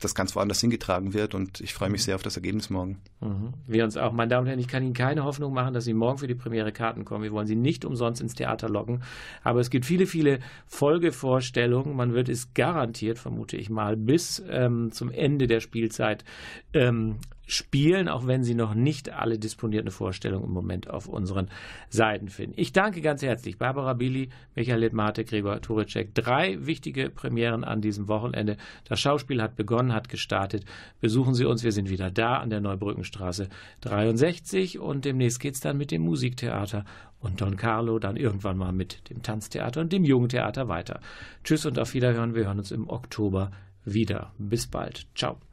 das 0.00 0.14
ganz 0.14 0.36
woanders 0.36 0.60
hingetragen 0.60 1.14
wird 1.14 1.34
und 1.34 1.60
ich 1.60 1.74
freue 1.74 1.90
mich 1.90 2.04
sehr 2.04 2.14
auf 2.14 2.22
das 2.22 2.36
Ergebnis 2.36 2.70
morgen. 2.70 2.98
Mhm. 3.20 3.54
Wir 3.66 3.84
uns 3.84 3.96
auch. 3.96 4.12
Meine 4.12 4.28
Damen 4.28 4.42
und 4.42 4.48
Herren, 4.48 4.60
ich 4.60 4.68
kann 4.68 4.82
Ihnen 4.82 4.94
keine 4.94 5.24
Hoffnung 5.24 5.52
machen, 5.52 5.74
dass 5.74 5.84
Sie 5.84 5.94
morgen 5.94 6.18
für 6.18 6.28
die 6.28 6.34
Premiere 6.34 6.72
Karten 6.72 7.04
kommen. 7.04 7.24
Wir 7.24 7.32
wollen 7.32 7.46
Sie 7.46 7.56
nicht 7.56 7.84
umsonst 7.84 8.20
ins 8.20 8.34
Theater 8.34 8.68
locken. 8.68 9.02
Aber 9.42 9.60
es 9.60 9.70
gibt 9.70 9.86
viele, 9.86 10.06
viele 10.06 10.38
Folgevorstellungen. 10.66 11.96
Man 11.96 12.14
wird 12.14 12.28
es 12.28 12.54
garantiert, 12.54 13.18
vermute 13.18 13.56
ich 13.56 13.70
mal, 13.70 13.96
bis 13.96 14.42
ähm, 14.48 14.92
zum 14.92 15.10
Ende 15.10 15.46
der 15.46 15.60
Spielzeit 15.60 16.24
ähm, 16.72 17.16
spielen, 17.48 18.08
auch 18.08 18.26
wenn 18.26 18.44
Sie 18.44 18.54
noch 18.54 18.74
nicht 18.74 19.10
alle 19.10 19.38
disponierten 19.38 19.90
Vorstellungen 19.90 20.44
im 20.44 20.52
Moment 20.52 20.88
auf 20.88 21.08
unseren 21.08 21.48
Seiten 21.88 22.28
finden. 22.28 22.54
Ich 22.56 22.72
danke 22.72 23.00
ganz 23.00 23.22
herzlich 23.22 23.58
Barbara 23.58 23.94
Billy, 23.94 24.28
Michael 24.54 24.80
Littmate, 24.80 25.24
Gregor 25.24 25.60
Turicek. 25.60 26.14
Drei 26.14 26.64
wichtige 26.64 27.10
Premieren 27.10 27.64
an 27.64 27.80
diesem 27.80 28.06
Wochenende. 28.06 28.58
Das 28.84 29.00
Schauspiel 29.00 29.42
hat 29.42 29.56
begonnen, 29.56 29.94
hat 29.94 30.08
gestartet. 30.08 30.64
Besuchen 31.00 31.34
Sie 31.34 31.46
uns, 31.46 31.64
wir 31.64 31.72
sind 31.72 31.88
wieder 31.88 32.10
da 32.10 32.36
an 32.36 32.50
der 32.50 32.60
Neubrückenstraße 32.60 33.48
63 33.80 34.78
und 34.78 35.04
demnächst 35.04 35.40
geht's 35.40 35.60
dann 35.60 35.78
mit 35.78 35.90
dem 35.90 36.02
Musiktheater 36.02 36.84
und 37.20 37.40
Don 37.40 37.56
Carlo 37.56 37.98
dann 37.98 38.16
irgendwann 38.16 38.58
mal 38.58 38.72
mit 38.72 39.08
dem 39.10 39.22
Tanztheater 39.22 39.80
und 39.80 39.92
dem 39.92 40.04
Jugendtheater 40.04 40.68
weiter. 40.68 41.00
Tschüss 41.42 41.66
und 41.66 41.78
auf 41.78 41.94
Wiederhören. 41.94 42.34
Wir 42.34 42.44
hören 42.44 42.58
uns 42.58 42.70
im 42.70 42.88
Oktober 42.88 43.50
wieder. 43.84 44.32
Bis 44.38 44.66
bald. 44.66 45.06
Ciao. 45.14 45.47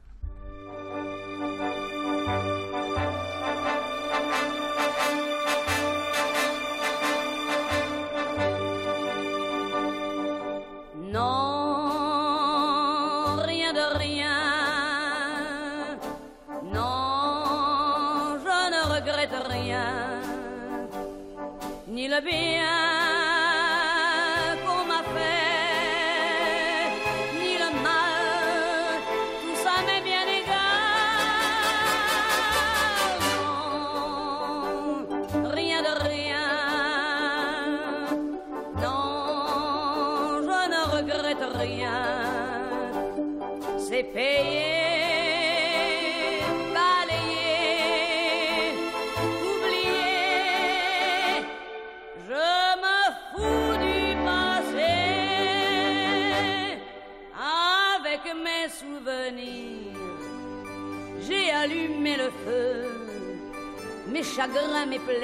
había 22.16 22.75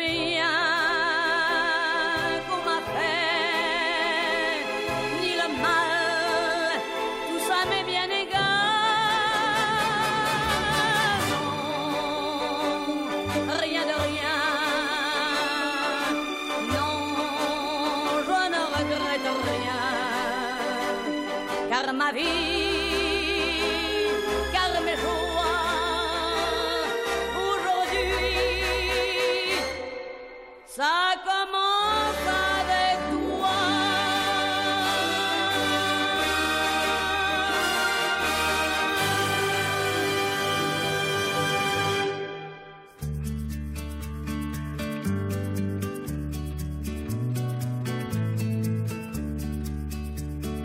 be. 0.00 0.59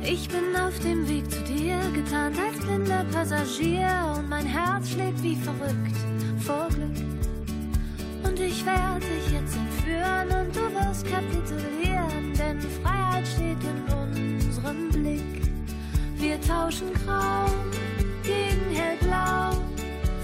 Ich 0.07 0.29
bin 0.29 0.55
auf 0.55 0.77
dem 0.81 1.09
Weg 1.09 1.29
zu 1.31 1.41
dir, 1.41 1.79
getarnt 1.91 2.37
als 2.37 2.63
blinder 2.63 3.03
Passagier 3.11 3.89
und 4.15 4.29
mein 4.29 4.45
Herz 4.45 4.91
schlägt 4.91 5.21
wie 5.23 5.35
verrückt 5.35 5.97
vor 6.41 6.67
Glück. 6.69 6.95
Und 8.23 8.39
ich 8.39 8.63
werde 8.65 8.99
dich 8.99 9.31
jetzt 9.31 9.55
entführen 9.55 10.29
und 10.29 10.55
du 10.55 10.61
wirst 10.75 11.07
kapitulieren, 11.07 12.33
denn 12.37 12.61
Freiheit 12.83 13.27
steht 13.27 13.57
in 13.63 14.37
unserem 14.37 14.89
Blick. 14.89 15.41
Wir 16.17 16.39
tauschen 16.41 16.93
Grau 17.03 17.45
gegen 18.21 18.75
hellblau, 18.75 19.57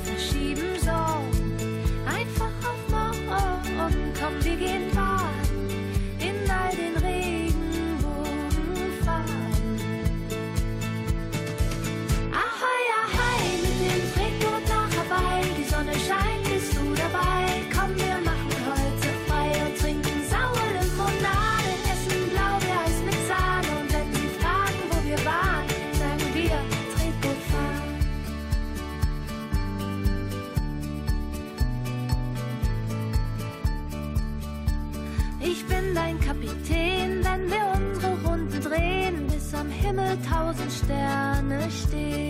verschieben 0.03 0.79
Sorgen 0.79 1.20
Sterne 40.91 41.71
stehen. 41.71 42.20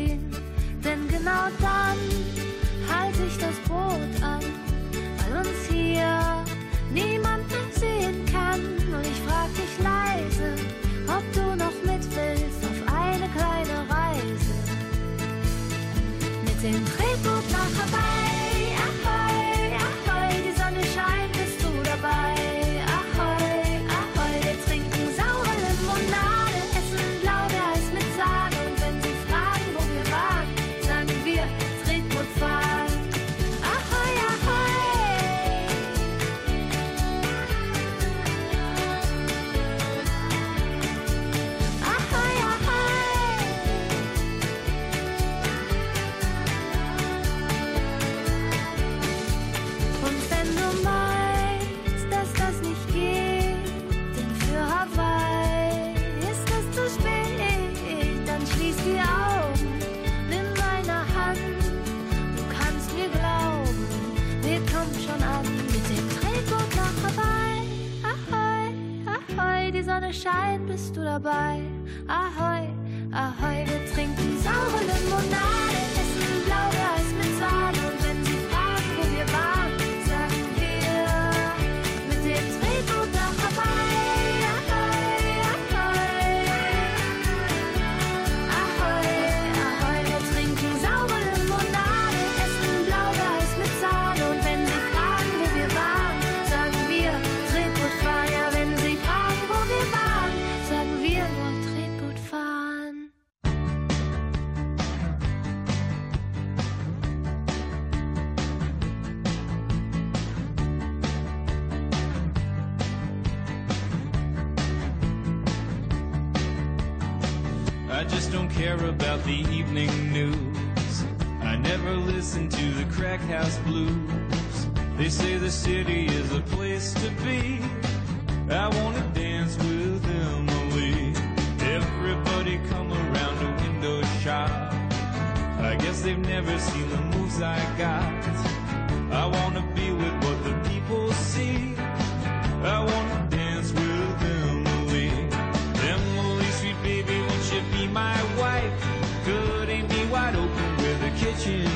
Everybody 151.44 151.74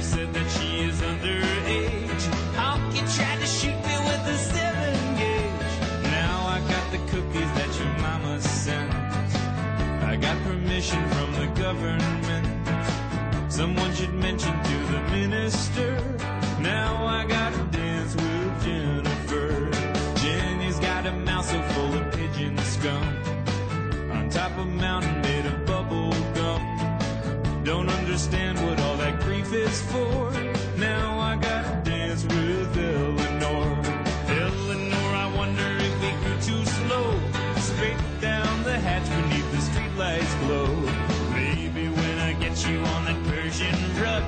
said 0.00 0.32
that 0.32 0.50
she 0.52 0.84
is 0.88 1.02
underage. 1.02 2.24
Honky 2.56 3.04
tried 3.14 3.40
to 3.40 3.46
shoot 3.46 3.76
me 3.76 3.98
with 4.08 4.26
a 4.26 4.38
seven 4.38 5.16
gauge. 5.16 6.02
Now 6.04 6.46
I 6.46 6.60
got 6.60 6.90
the 6.92 6.98
cookies 7.10 7.52
that 7.58 7.78
your 7.78 7.92
mama 7.98 8.40
sent. 8.40 8.90
I 10.02 10.16
got 10.16 10.42
permission 10.44 11.06
from 11.10 11.32
the 11.34 11.46
government. 11.60 12.46
Someone 13.52 13.94
should 13.94 14.14
mention 14.14 14.54
to 14.62 14.76
the 14.92 15.00
minister. 15.10 16.00
Now 16.60 17.04
I 17.06 17.26
gotta 17.26 17.64
dance 17.64 18.14
with 18.14 18.62
Jennifer. 18.64 19.70
Jenny's 20.22 20.78
got 20.78 21.04
a 21.04 21.12
mouth 21.12 21.44
so 21.44 21.60
full 21.74 21.92
of 21.98 22.10
pigeon 22.12 22.56
scum. 22.58 23.04
On 24.10 24.30
top 24.30 24.52
of 24.52 24.58
a 24.60 24.64
mountain 24.64 25.20
made 25.20 25.44
of 25.44 25.67
don't 27.68 27.90
understand 27.90 28.58
what 28.64 28.80
all 28.80 28.96
that 28.96 29.20
grief 29.20 29.52
is 29.52 29.82
for. 29.92 30.32
Now 30.78 31.18
I 31.20 31.36
gotta 31.36 31.82
dance 31.84 32.24
with 32.24 32.74
Eleanor. 32.78 33.76
Eleanor, 34.26 35.08
I 35.24 35.30
wonder 35.36 35.76
if 35.76 35.94
we 36.00 36.10
grew 36.22 36.38
too 36.40 36.64
slow. 36.64 37.20
Straight 37.56 38.00
down 38.22 38.64
the 38.64 38.72
hatch 38.72 39.06
beneath 39.20 39.50
the 39.52 39.58
streetlights 39.68 40.34
glow. 40.46 40.68
Maybe 41.34 41.88
when 41.88 42.18
I 42.20 42.32
get 42.32 42.56
you 42.66 42.78
on 42.78 43.04
that 43.04 43.22
Persian 43.26 43.76
rug, 44.00 44.24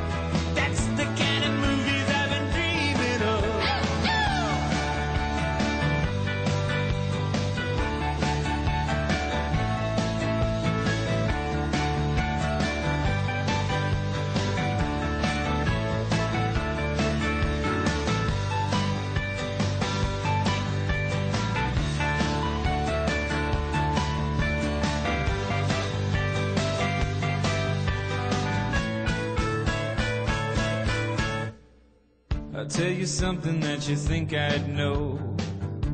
something 33.21 33.61
that 33.61 33.87
you 33.87 33.97
think 33.97 34.33
I'd 34.33 34.67
know. 34.67 35.21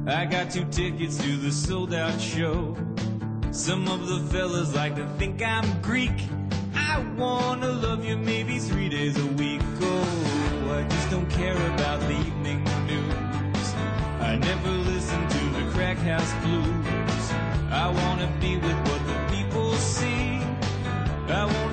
I 0.06 0.26
got 0.26 0.48
two 0.48 0.64
tickets 0.66 1.18
to 1.18 1.36
the 1.36 1.50
sold 1.50 1.92
out 1.92 2.20
show. 2.20 2.76
Some 3.50 3.88
of 3.88 4.06
the 4.06 4.20
fellas 4.30 4.76
like 4.76 4.94
to 4.94 5.04
think 5.18 5.42
I'm 5.42 5.66
Greek. 5.82 6.16
I 6.76 7.04
wanna 7.18 7.72
love 7.72 8.04
you 8.04 8.16
maybe 8.16 8.60
three 8.60 8.88
days 8.88 9.18
a 9.18 9.26
week. 9.42 9.60
Oh, 9.80 10.78
I 10.78 10.86
just 10.88 11.10
don't 11.10 11.28
care 11.28 11.56
about 11.74 11.98
the 12.02 12.12
evening 12.12 12.62
news. 12.86 13.66
I 14.20 14.36
never 14.36 14.70
listen 14.70 15.20
to 15.28 15.42
the 15.58 15.68
crack 15.72 15.98
house 15.98 16.32
blues. 16.44 17.32
I 17.72 17.90
wanna 18.00 18.30
be 18.40 18.54
with 18.56 18.78
what 18.88 19.02
the 19.10 19.18
people 19.34 19.72
see. 19.74 20.38
I 21.26 21.44
wanna 21.44 21.65